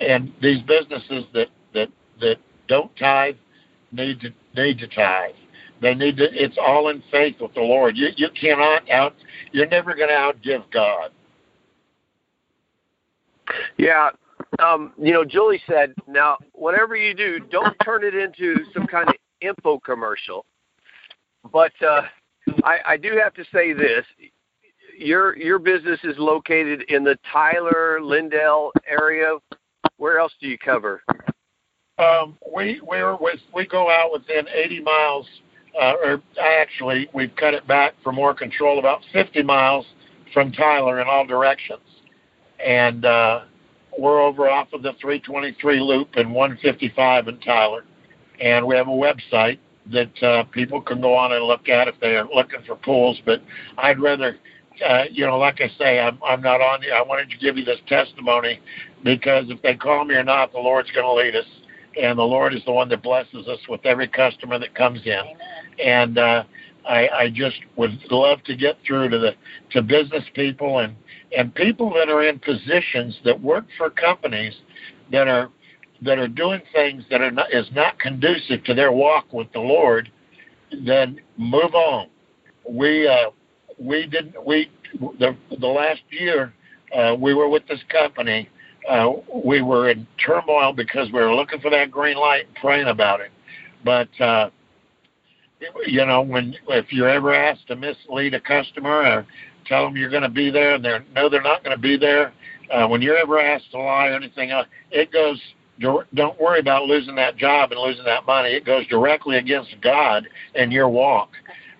and 0.00 0.32
these 0.40 0.62
businesses 0.62 1.24
that 1.34 1.48
that 1.74 1.88
that 2.20 2.38
don't 2.68 2.94
tithe 2.96 3.36
need 3.92 4.20
to 4.20 4.30
need 4.54 4.78
to 4.78 4.88
tithe. 4.88 5.34
They 5.80 5.94
need 5.94 6.16
to. 6.18 6.28
It's 6.32 6.58
all 6.58 6.88
in 6.88 7.02
faith 7.10 7.36
with 7.40 7.54
the 7.54 7.60
Lord. 7.60 7.96
You 7.96 8.08
you 8.16 8.28
cannot 8.40 8.88
out. 8.90 9.14
You're 9.52 9.66
never 9.66 9.94
going 9.94 10.08
to 10.08 10.14
outgive 10.14 10.64
God. 10.72 11.10
Yeah, 13.78 14.10
um, 14.58 14.92
you 14.98 15.12
know, 15.12 15.24
Julie 15.24 15.62
said, 15.66 15.94
now 16.06 16.36
whatever 16.52 16.96
you 16.96 17.14
do, 17.14 17.40
don't 17.50 17.74
turn 17.84 18.04
it 18.04 18.14
into 18.14 18.56
some 18.74 18.86
kind 18.86 19.08
of 19.08 19.14
info 19.40 19.78
commercial. 19.78 20.44
But 21.52 21.72
uh, 21.82 22.02
I, 22.64 22.78
I 22.86 22.96
do 22.96 23.18
have 23.22 23.34
to 23.34 23.44
say 23.52 23.72
this: 23.72 24.04
your 24.98 25.36
your 25.36 25.58
business 25.58 25.98
is 26.04 26.16
located 26.18 26.82
in 26.88 27.04
the 27.04 27.18
Tyler 27.32 27.98
Lindale 28.02 28.70
area. 28.86 29.36
Where 29.96 30.18
else 30.18 30.32
do 30.40 30.48
you 30.48 30.58
cover? 30.58 31.02
Um, 32.00 32.38
we 32.54 32.80
we're 32.82 33.16
with, 33.16 33.40
we 33.54 33.66
go 33.66 33.90
out 33.90 34.10
within 34.12 34.46
80 34.48 34.80
miles, 34.80 35.26
uh, 35.80 35.92
or 36.02 36.22
actually 36.40 37.08
we've 37.12 37.34
cut 37.36 37.52
it 37.52 37.66
back 37.66 37.94
for 38.02 38.12
more 38.12 38.32
control, 38.32 38.78
about 38.78 39.02
50 39.12 39.42
miles 39.42 39.84
from 40.32 40.50
Tyler 40.50 41.00
in 41.00 41.08
all 41.08 41.26
directions, 41.26 41.82
and 42.64 43.04
uh, 43.04 43.40
we're 43.98 44.22
over 44.22 44.48
off 44.48 44.72
of 44.72 44.82
the 44.82 44.92
323 45.00 45.80
loop 45.80 46.08
and 46.14 46.32
155 46.32 47.28
in 47.28 47.38
Tyler, 47.40 47.84
and 48.40 48.66
we 48.66 48.76
have 48.76 48.88
a 48.88 48.90
website 48.90 49.58
that 49.92 50.22
uh, 50.22 50.44
people 50.44 50.80
can 50.80 51.00
go 51.00 51.14
on 51.14 51.32
and 51.32 51.44
look 51.44 51.68
at 51.68 51.88
if 51.88 51.96
they're 52.00 52.24
looking 52.24 52.60
for 52.66 52.76
pools. 52.76 53.20
But 53.26 53.42
I'd 53.76 54.00
rather, 54.00 54.36
uh, 54.86 55.04
you 55.10 55.26
know, 55.26 55.36
like 55.38 55.60
I 55.60 55.68
say, 55.78 55.98
I'm 55.98 56.18
I'm 56.24 56.40
not 56.40 56.60
on. 56.60 56.80
I 56.94 57.02
wanted 57.02 57.28
to 57.30 57.36
give 57.36 57.58
you 57.58 57.64
this 57.64 57.80
testimony 57.88 58.60
because 59.04 59.46
if 59.48 59.60
they 59.62 59.74
call 59.74 60.04
me 60.04 60.14
or 60.14 60.24
not, 60.24 60.52
the 60.52 60.58
Lord's 60.58 60.90
going 60.92 61.04
to 61.04 61.12
lead 61.12 61.36
us, 61.36 61.46
and 62.00 62.18
the 62.18 62.22
Lord 62.22 62.54
is 62.54 62.64
the 62.64 62.72
one 62.72 62.88
that 62.90 63.02
blesses 63.02 63.48
us 63.48 63.58
with 63.68 63.84
every 63.84 64.08
customer 64.08 64.58
that 64.58 64.74
comes 64.74 65.00
in, 65.04 65.22
and. 65.84 66.18
uh 66.18 66.44
I, 66.88 67.08
I 67.08 67.30
just 67.30 67.58
would 67.76 68.00
love 68.10 68.42
to 68.44 68.56
get 68.56 68.78
through 68.86 69.10
to 69.10 69.18
the 69.18 69.32
to 69.72 69.82
business 69.82 70.24
people 70.34 70.78
and 70.78 70.96
and 71.36 71.54
people 71.54 71.92
that 71.94 72.08
are 72.08 72.22
in 72.22 72.38
positions 72.38 73.18
that 73.24 73.40
work 73.40 73.66
for 73.76 73.90
companies 73.90 74.54
that 75.12 75.28
are 75.28 75.50
that 76.02 76.18
are 76.18 76.28
doing 76.28 76.60
things 76.74 77.04
that 77.10 77.20
are 77.20 77.30
not 77.30 77.52
is 77.52 77.66
not 77.72 77.98
conducive 77.98 78.64
to 78.64 78.74
their 78.74 78.92
walk 78.92 79.32
with 79.32 79.52
the 79.52 79.60
Lord, 79.60 80.10
then 80.84 81.20
move 81.36 81.74
on. 81.74 82.08
We 82.68 83.06
uh, 83.06 83.30
we 83.78 84.06
didn't 84.06 84.44
we 84.44 84.70
the 85.18 85.36
the 85.58 85.66
last 85.66 86.02
year 86.10 86.52
uh, 86.96 87.14
we 87.18 87.34
were 87.34 87.48
with 87.48 87.66
this 87.68 87.80
company. 87.88 88.48
Uh, 88.88 89.12
we 89.44 89.62
were 89.62 89.90
in 89.90 90.06
turmoil 90.24 90.72
because 90.72 91.10
we 91.12 91.20
were 91.20 91.34
looking 91.34 91.60
for 91.60 91.70
that 91.70 91.90
green 91.90 92.16
light 92.16 92.46
and 92.46 92.54
praying 92.56 92.88
about 92.88 93.20
it. 93.20 93.30
But 93.84 94.08
uh, 94.20 94.50
you 95.86 96.04
know, 96.06 96.22
when 96.22 96.56
if 96.68 96.92
you're 96.92 97.08
ever 97.08 97.34
asked 97.34 97.66
to 97.68 97.76
mislead 97.76 98.34
a 98.34 98.40
customer 98.40 99.02
or 99.02 99.26
tell 99.66 99.84
them 99.84 99.96
you're 99.96 100.10
going 100.10 100.22
to 100.22 100.28
be 100.28 100.50
there 100.50 100.74
and 100.74 100.84
they're 100.84 101.04
no, 101.14 101.28
they're 101.28 101.42
not 101.42 101.62
going 101.62 101.76
to 101.76 101.80
be 101.80 101.96
there, 101.96 102.32
uh, 102.70 102.86
when 102.86 103.02
you're 103.02 103.18
ever 103.18 103.38
asked 103.38 103.70
to 103.72 103.78
lie 103.78 104.08
or 104.08 104.14
anything 104.14 104.50
else, 104.50 104.66
it 104.90 105.12
goes. 105.12 105.40
Don't 106.12 106.38
worry 106.38 106.60
about 106.60 106.84
losing 106.84 107.14
that 107.14 107.38
job 107.38 107.72
and 107.72 107.80
losing 107.80 108.04
that 108.04 108.26
money. 108.26 108.50
It 108.50 108.66
goes 108.66 108.86
directly 108.88 109.38
against 109.38 109.74
God 109.80 110.28
and 110.54 110.70
your 110.70 110.90
walk. 110.90 111.30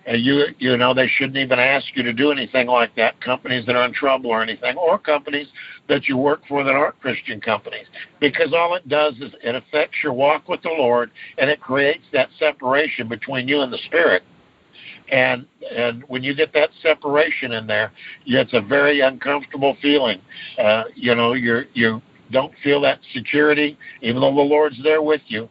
And 0.05 0.23
you 0.23 0.47
you 0.57 0.77
know 0.77 0.93
they 0.93 1.07
shouldn't 1.07 1.37
even 1.37 1.59
ask 1.59 1.85
you 1.95 2.01
to 2.03 2.13
do 2.13 2.31
anything 2.31 2.67
like 2.67 2.95
that. 2.95 3.21
Companies 3.21 3.65
that 3.67 3.75
are 3.75 3.85
in 3.85 3.93
trouble 3.93 4.31
or 4.31 4.41
anything, 4.41 4.75
or 4.75 4.97
companies 4.97 5.47
that 5.87 6.07
you 6.07 6.17
work 6.17 6.41
for 6.47 6.63
that 6.63 6.73
aren't 6.73 6.99
Christian 7.01 7.39
companies, 7.39 7.85
because 8.19 8.51
all 8.53 8.73
it 8.75 8.87
does 8.89 9.13
is 9.15 9.31
it 9.43 9.53
affects 9.53 9.97
your 10.03 10.13
walk 10.13 10.49
with 10.49 10.63
the 10.63 10.69
Lord, 10.69 11.11
and 11.37 11.49
it 11.51 11.61
creates 11.61 12.03
that 12.13 12.29
separation 12.39 13.07
between 13.07 13.47
you 13.47 13.61
and 13.61 13.71
the 13.71 13.77
Spirit. 13.85 14.23
And 15.11 15.45
and 15.69 16.03
when 16.07 16.23
you 16.23 16.33
get 16.33 16.51
that 16.53 16.71
separation 16.81 17.51
in 17.51 17.67
there, 17.67 17.91
it's 18.25 18.53
a 18.53 18.61
very 18.61 19.01
uncomfortable 19.01 19.77
feeling. 19.83 20.19
Uh, 20.57 20.85
you 20.95 21.13
know, 21.13 21.33
you're 21.33 21.65
you 21.73 22.01
don't 22.31 22.53
feel 22.63 22.81
that 22.81 22.99
security, 23.13 23.77
even 24.01 24.21
though 24.21 24.33
the 24.33 24.41
Lord's 24.41 24.81
there 24.81 25.03
with 25.03 25.21
you. 25.27 25.47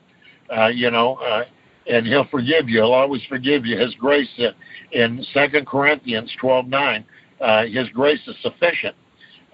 Uh, 0.50 0.68
you 0.68 0.90
know. 0.90 1.14
Uh, 1.16 1.44
and 1.90 2.06
he'll 2.06 2.26
forgive 2.26 2.68
you. 2.68 2.78
He'll 2.78 2.92
always 2.92 3.22
forgive 3.28 3.66
you. 3.66 3.78
His 3.78 3.94
grace 3.96 4.28
uh, 4.38 4.50
in 4.92 5.24
Second 5.34 5.66
Corinthians 5.66 6.32
twelve 6.40 6.66
nine, 6.66 7.04
uh, 7.40 7.64
His 7.66 7.88
grace 7.90 8.20
is 8.26 8.36
sufficient, 8.42 8.94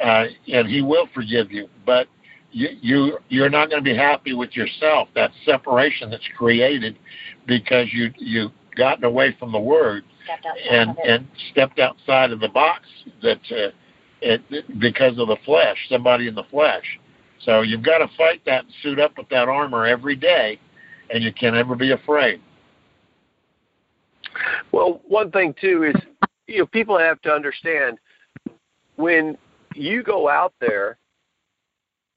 uh, 0.02 0.26
and 0.52 0.68
He 0.68 0.82
will 0.82 1.08
forgive 1.14 1.50
you. 1.50 1.68
But 1.84 2.08
you, 2.52 2.68
you 2.80 3.18
you're 3.28 3.50
not 3.50 3.70
going 3.70 3.82
to 3.82 3.90
be 3.90 3.96
happy 3.96 4.34
with 4.34 4.54
yourself. 4.56 5.08
That 5.14 5.30
separation 5.44 6.10
that's 6.10 6.28
created 6.36 6.98
because 7.46 7.86
you 7.92 8.12
you 8.18 8.50
gotten 8.76 9.04
away 9.04 9.34
from 9.38 9.52
the 9.52 9.60
Word 9.60 10.04
and 10.70 10.96
and 11.04 11.26
stepped 11.52 11.78
outside 11.78 12.32
of 12.32 12.40
the 12.40 12.48
box 12.48 12.84
that 13.22 13.40
uh, 13.50 13.70
it, 14.20 14.78
because 14.78 15.18
of 15.18 15.28
the 15.28 15.36
flesh, 15.44 15.78
somebody 15.88 16.28
in 16.28 16.34
the 16.34 16.44
flesh. 16.50 16.84
So 17.44 17.62
you've 17.62 17.82
got 17.82 17.98
to 17.98 18.08
fight 18.16 18.42
that 18.46 18.64
and 18.64 18.72
suit 18.82 18.98
up 18.98 19.16
with 19.16 19.28
that 19.28 19.48
armor 19.48 19.86
every 19.86 20.16
day 20.16 20.58
and 21.10 21.22
you 21.22 21.32
can 21.32 21.54
never 21.54 21.74
be 21.74 21.92
afraid. 21.92 22.40
Well, 24.72 25.00
one 25.06 25.30
thing 25.30 25.54
too 25.60 25.84
is 25.84 25.94
you 26.46 26.58
know 26.58 26.66
people 26.66 26.98
have 26.98 27.20
to 27.22 27.30
understand 27.30 27.98
when 28.96 29.36
you 29.74 30.02
go 30.02 30.28
out 30.28 30.54
there, 30.60 30.98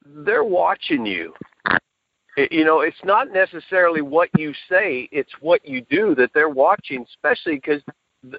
they're 0.06 0.44
watching 0.44 1.06
you. 1.06 1.34
You 2.52 2.64
know, 2.64 2.82
it's 2.82 3.04
not 3.04 3.32
necessarily 3.34 4.02
what 4.02 4.30
you 4.38 4.54
say; 4.70 5.10
it's 5.12 5.32
what 5.42 5.68
you 5.68 5.82
do 5.90 6.16
that 6.16 6.32
they're 6.34 6.50
watching. 6.50 7.06
Especially 7.10 7.56
because 7.56 7.82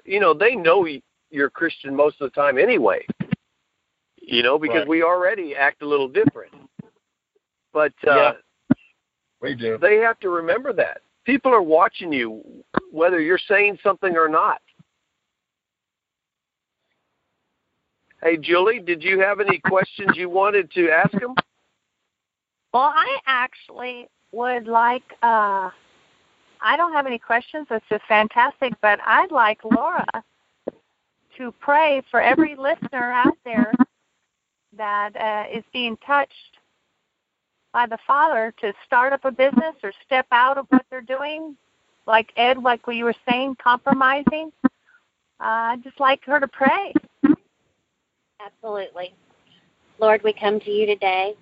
you 0.05 0.19
know 0.19 0.33
they 0.33 0.55
know 0.55 0.87
you're 1.29 1.49
Christian 1.49 1.95
most 1.95 2.19
of 2.19 2.31
the 2.31 2.41
time 2.41 2.57
anyway. 2.57 3.05
You 4.21 4.43
know, 4.43 4.57
because 4.57 4.79
right. 4.79 4.87
we 4.87 5.03
already 5.03 5.55
act 5.55 5.81
a 5.81 5.87
little 5.87 6.07
different. 6.07 6.53
But 7.73 7.93
uh, 8.07 8.15
yeah. 8.15 8.31
We 9.41 9.55
do. 9.55 9.77
They 9.79 9.97
have 9.97 10.19
to 10.19 10.29
remember 10.29 10.71
that. 10.73 11.01
People 11.25 11.53
are 11.53 11.61
watching 11.61 12.13
you, 12.13 12.43
whether 12.91 13.19
you're 13.19 13.39
saying 13.47 13.79
something 13.83 14.15
or 14.15 14.27
not. 14.27 14.61
Hey, 18.23 18.37
Julie, 18.37 18.79
did 18.79 19.03
you 19.03 19.19
have 19.19 19.39
any 19.39 19.57
questions 19.59 20.11
you 20.15 20.29
wanted 20.29 20.71
to 20.73 20.89
ask 20.91 21.11
them? 21.11 21.33
Well, 22.71 22.93
I 22.95 23.17
actually 23.25 24.07
would 24.31 24.67
like. 24.67 25.03
Uh, 25.23 25.71
I 26.61 26.77
don't 26.77 26.93
have 26.93 27.07
any 27.07 27.17
questions. 27.17 27.67
It's 27.71 27.85
just 27.89 28.03
fantastic, 28.07 28.73
but 28.81 28.99
I'd 29.05 29.31
like 29.31 29.59
Laura 29.63 30.05
to 31.37 31.51
pray 31.59 32.03
for 32.11 32.21
every 32.21 32.55
listener 32.55 33.11
out 33.11 33.37
there 33.43 33.73
that 34.77 35.15
uh, 35.15 35.57
is 35.57 35.63
being 35.73 35.97
touched 36.05 36.60
by 37.73 37.85
the 37.85 37.97
father 38.05 38.53
to 38.59 38.73
start 38.85 39.13
up 39.13 39.25
a 39.25 39.31
business 39.31 39.75
or 39.83 39.91
step 40.05 40.27
out 40.31 40.57
of 40.57 40.65
what 40.69 40.85
they're 40.89 41.01
doing, 41.01 41.55
like 42.05 42.31
Ed, 42.35 42.57
like 42.57 42.81
you 42.87 43.05
were 43.05 43.15
saying, 43.29 43.55
compromising. 43.61 44.51
Uh, 45.39 45.73
I'd 45.73 45.83
just 45.83 45.99
like 45.99 46.23
her 46.25 46.39
to 46.39 46.47
pray. 46.47 46.93
Absolutely. 48.45 49.13
Lord, 49.99 50.21
we 50.23 50.33
come 50.33 50.59
to 50.59 50.71
you 50.71 50.85
today 50.85 51.35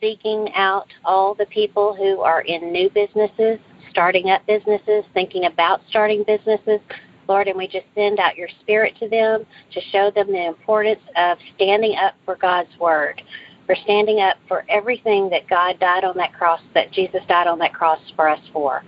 seeking 0.00 0.52
out 0.54 0.88
all 1.04 1.34
the 1.34 1.46
people 1.46 1.94
who 1.94 2.20
are 2.20 2.42
in 2.42 2.72
new 2.72 2.90
businesses, 2.90 3.58
starting 3.90 4.30
up 4.30 4.44
businesses, 4.46 5.04
thinking 5.14 5.46
about 5.46 5.80
starting 5.88 6.24
businesses. 6.26 6.80
Lord, 7.26 7.48
and 7.48 7.56
we 7.56 7.66
just 7.66 7.86
send 7.94 8.18
out 8.18 8.36
your 8.36 8.48
spirit 8.60 8.94
to 9.00 9.08
them 9.08 9.46
to 9.72 9.80
show 9.92 10.10
them 10.10 10.26
the 10.26 10.46
importance 10.46 11.00
of 11.16 11.38
standing 11.54 11.96
up 11.96 12.14
for 12.26 12.36
God's 12.36 12.68
word 12.78 13.22
for 13.66 13.74
standing 13.84 14.20
up 14.20 14.36
for 14.48 14.64
everything 14.68 15.30
that 15.30 15.48
God 15.48 15.78
died 15.80 16.04
on 16.04 16.16
that 16.16 16.32
cross, 16.32 16.60
that 16.74 16.92
Jesus 16.92 17.20
died 17.28 17.46
on 17.46 17.58
that 17.60 17.72
cross 17.72 18.00
for 18.16 18.28
us 18.28 18.40
for. 18.52 18.82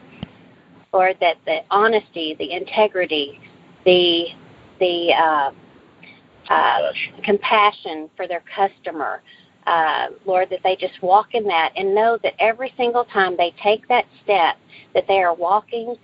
Lord, 0.93 1.17
that 1.21 1.37
the 1.45 1.59
honesty, 1.71 2.37
the 2.39 2.53
integrity, 2.53 3.41
the 3.85 4.27
the 4.81 5.13
uh, 5.13 5.51
uh, 6.53 6.93
compassion 7.25 8.11
for 8.17 8.29
their 8.29 8.43
customer, 8.55 9.23
uh, 9.67 10.07
Lord, 10.25 10.49
that 10.51 10.61
they 10.63 10.77
just 10.77 11.03
walk 11.03 11.35
in 11.35 11.45
that 11.45 11.73
and 11.77 11.95
know 11.95 12.19
that 12.23 12.35
every 12.39 12.73
single 12.77 13.05
time 13.05 13.37
they 13.37 13.55
take 13.63 13.89
that 13.89 14.05
step, 14.23 14.57
that 14.95 15.07
they 15.09 15.23
are 15.23 15.35
walking 15.35 15.97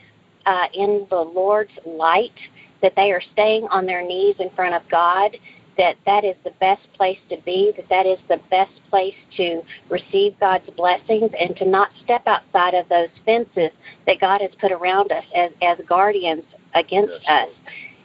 uh, 0.47 0.67
in 0.75 1.07
the 1.11 1.21
Lord's 1.21 1.73
light, 1.87 2.35
that 2.83 2.95
they 2.97 3.13
are 3.13 3.23
staying 3.33 3.65
on 3.71 3.87
their 3.87 4.05
knees 4.05 4.35
in 4.41 4.51
front 4.51 4.75
of 4.75 4.83
God, 4.91 5.37
that 5.79 5.97
that 6.07 6.25
is 6.25 6.37
the 6.45 6.53
best 6.61 6.83
place 6.95 7.19
to 7.31 7.37
be, 7.45 7.73
that 7.77 7.89
that 7.89 8.07
is 8.07 8.19
the 8.29 8.41
best 8.51 8.73
place 8.91 9.15
to 9.37 9.63
receive 9.89 10.39
God's 10.39 10.69
blessings 10.77 11.31
and 11.39 11.57
to 11.57 11.65
not 11.65 11.91
step 12.05 12.23
outside 12.27 12.75
of 12.75 12.89
those 12.89 13.09
fences 13.25 13.71
that 14.07 14.21
God 14.21 14.41
has 14.41 14.51
put 14.61 14.73
around 14.73 15.13
us 15.13 15.25
as, 15.35 15.51
as 15.63 15.79
guardians 15.89 16.45
against 16.75 17.13
Yes. 17.13 17.49
us. 17.49 17.49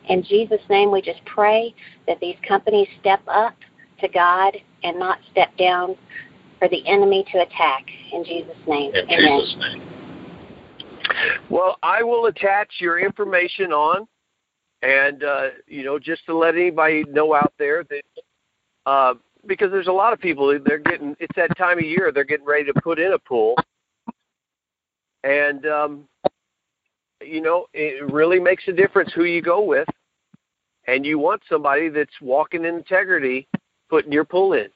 In 0.09 0.23
Jesus' 0.23 0.61
name, 0.69 0.91
we 0.91 1.01
just 1.01 1.23
pray 1.25 1.75
that 2.07 2.19
these 2.21 2.37
companies 2.47 2.87
step 3.01 3.21
up 3.27 3.55
to 3.99 4.07
God 4.07 4.55
and 4.83 4.97
not 4.97 5.19
step 5.31 5.55
down 5.57 5.95
for 6.59 6.69
the 6.69 6.87
enemy 6.87 7.25
to 7.31 7.41
attack. 7.41 7.85
In 8.13 8.23
Jesus' 8.23 8.55
name, 8.67 8.93
In 8.95 9.09
amen. 9.09 9.41
Jesus' 9.41 9.55
name. 9.59 9.81
Well, 11.49 11.77
I 11.83 12.03
will 12.03 12.27
attach 12.27 12.69
your 12.79 12.99
information 12.99 13.71
on, 13.71 14.07
and 14.81 15.23
uh, 15.23 15.47
you 15.67 15.83
know, 15.83 15.99
just 15.99 16.25
to 16.25 16.37
let 16.37 16.55
anybody 16.55 17.03
know 17.09 17.33
out 17.33 17.53
there 17.57 17.83
that 17.85 18.03
uh, 18.85 19.13
because 19.45 19.71
there's 19.71 19.87
a 19.87 19.91
lot 19.91 20.13
of 20.13 20.19
people 20.19 20.57
they're 20.65 20.77
getting 20.77 21.15
it's 21.19 21.35
that 21.35 21.55
time 21.57 21.77
of 21.77 21.85
year 21.85 22.11
they're 22.13 22.23
getting 22.23 22.45
ready 22.45 22.65
to 22.65 22.81
put 22.81 22.99
in 22.99 23.13
a 23.13 23.19
pool, 23.19 23.55
and 25.23 25.65
um, 25.65 26.07
you 27.21 27.41
know, 27.41 27.65
it 27.73 28.11
really 28.11 28.39
makes 28.39 28.63
a 28.67 28.73
difference 28.73 29.11
who 29.13 29.23
you 29.23 29.41
go 29.41 29.63
with, 29.63 29.87
and 30.87 31.05
you 31.05 31.19
want 31.19 31.41
somebody 31.49 31.89
that's 31.89 32.21
walking 32.21 32.65
in 32.65 32.75
integrity, 32.75 33.47
putting 33.89 34.11
your 34.11 34.25
pool 34.25 34.53
in. 34.53 34.67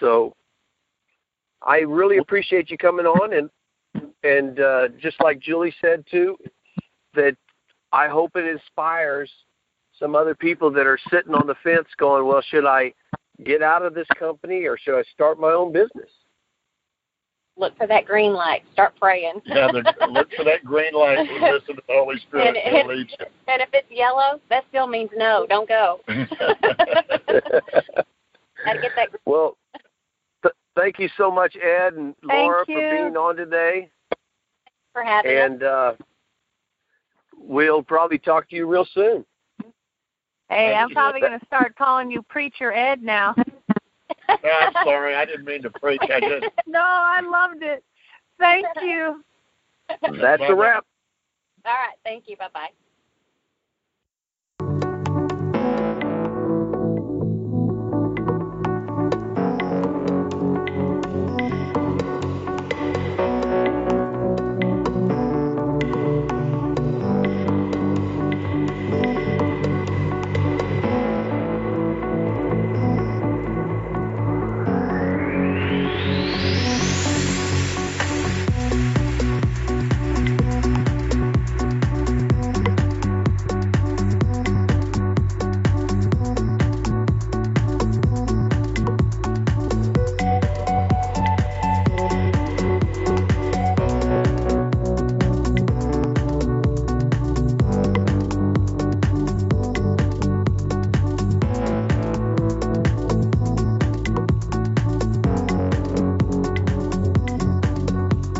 So, 0.00 0.34
I 1.62 1.78
really 1.78 2.18
appreciate 2.18 2.70
you 2.70 2.78
coming 2.78 3.06
on 3.06 3.32
and 3.34 3.50
and 4.22 4.60
uh, 4.60 4.88
just 5.00 5.16
like 5.22 5.40
Julie 5.40 5.74
said 5.80 6.04
too, 6.10 6.36
that 7.14 7.36
I 7.92 8.08
hope 8.08 8.36
it 8.36 8.46
inspires 8.46 9.30
some 9.98 10.14
other 10.14 10.34
people 10.34 10.70
that 10.72 10.86
are 10.86 10.98
sitting 11.10 11.34
on 11.34 11.46
the 11.46 11.54
fence, 11.62 11.88
going, 11.96 12.26
"Well, 12.26 12.42
should 12.42 12.66
I 12.66 12.92
get 13.44 13.62
out 13.62 13.82
of 13.82 13.94
this 13.94 14.06
company 14.18 14.64
or 14.66 14.76
should 14.78 14.98
I 14.98 15.02
start 15.14 15.38
my 15.40 15.50
own 15.52 15.72
business?" 15.72 16.10
Look 17.56 17.76
for 17.76 17.88
that 17.88 18.04
green 18.04 18.32
light. 18.34 18.62
Start 18.72 18.94
praying. 19.00 19.40
Yeah, 19.44 19.66
the, 19.72 19.82
look 20.10 20.28
for 20.36 20.44
that 20.44 20.64
green 20.64 20.94
light 20.94 21.18
and 21.28 21.28
listen 21.52 21.74
to 21.74 21.82
the 21.88 21.94
Holy 21.94 22.16
Spirit. 22.20 22.56
And- 22.56 22.76
He'll 22.76 22.86
lead 22.86 23.08
And 23.48 23.60
if 23.60 23.68
it's 23.72 23.90
yellow, 23.90 24.40
that 24.48 24.64
still 24.68 24.86
means 24.86 25.10
no. 25.16 25.44
Don't 25.48 25.68
go. 25.68 25.98
you. 26.06 26.14
Gotta 28.64 28.80
get 28.80 28.92
that. 28.96 29.08
well, 29.24 29.56
th- 30.42 30.54
thank 30.76 30.98
you 31.00 31.08
so 31.16 31.30
much, 31.32 31.56
Ed 31.56 31.94
and 31.94 32.14
Laura, 32.22 32.64
for 32.66 32.74
being 32.74 33.16
on 33.16 33.36
today, 33.36 33.88
Thanks 34.10 34.92
for 34.92 35.02
having 35.02 35.30
us. 35.36 35.44
and 35.44 35.62
uh, 35.62 35.92
we'll 37.40 37.82
probably 37.82 38.18
talk 38.18 38.48
to 38.50 38.56
you 38.56 38.66
real 38.66 38.86
soon. 38.92 39.24
Hey, 40.48 40.72
Thank 40.72 40.78
I'm 40.78 40.90
probably 40.90 41.20
going 41.20 41.38
to 41.38 41.46
start 41.46 41.76
calling 41.76 42.10
you 42.10 42.22
Preacher 42.22 42.72
Ed 42.72 43.02
now. 43.02 43.34
I'm 44.28 44.72
sorry, 44.84 45.14
I 45.14 45.24
didn't 45.24 45.44
mean 45.44 45.62
to 45.62 45.70
preach. 45.70 46.00
I 46.02 46.20
just 46.20 46.52
no, 46.66 46.80
I 46.82 47.20
loved 47.20 47.62
it. 47.62 47.84
Thank 48.38 48.66
you. 48.82 49.22
That's 49.88 50.42
a 50.48 50.54
wrap. 50.54 50.84
All 51.64 51.72
right. 51.72 51.96
Thank 52.04 52.28
you. 52.28 52.36
Bye 52.36 52.48
bye. 52.52 52.68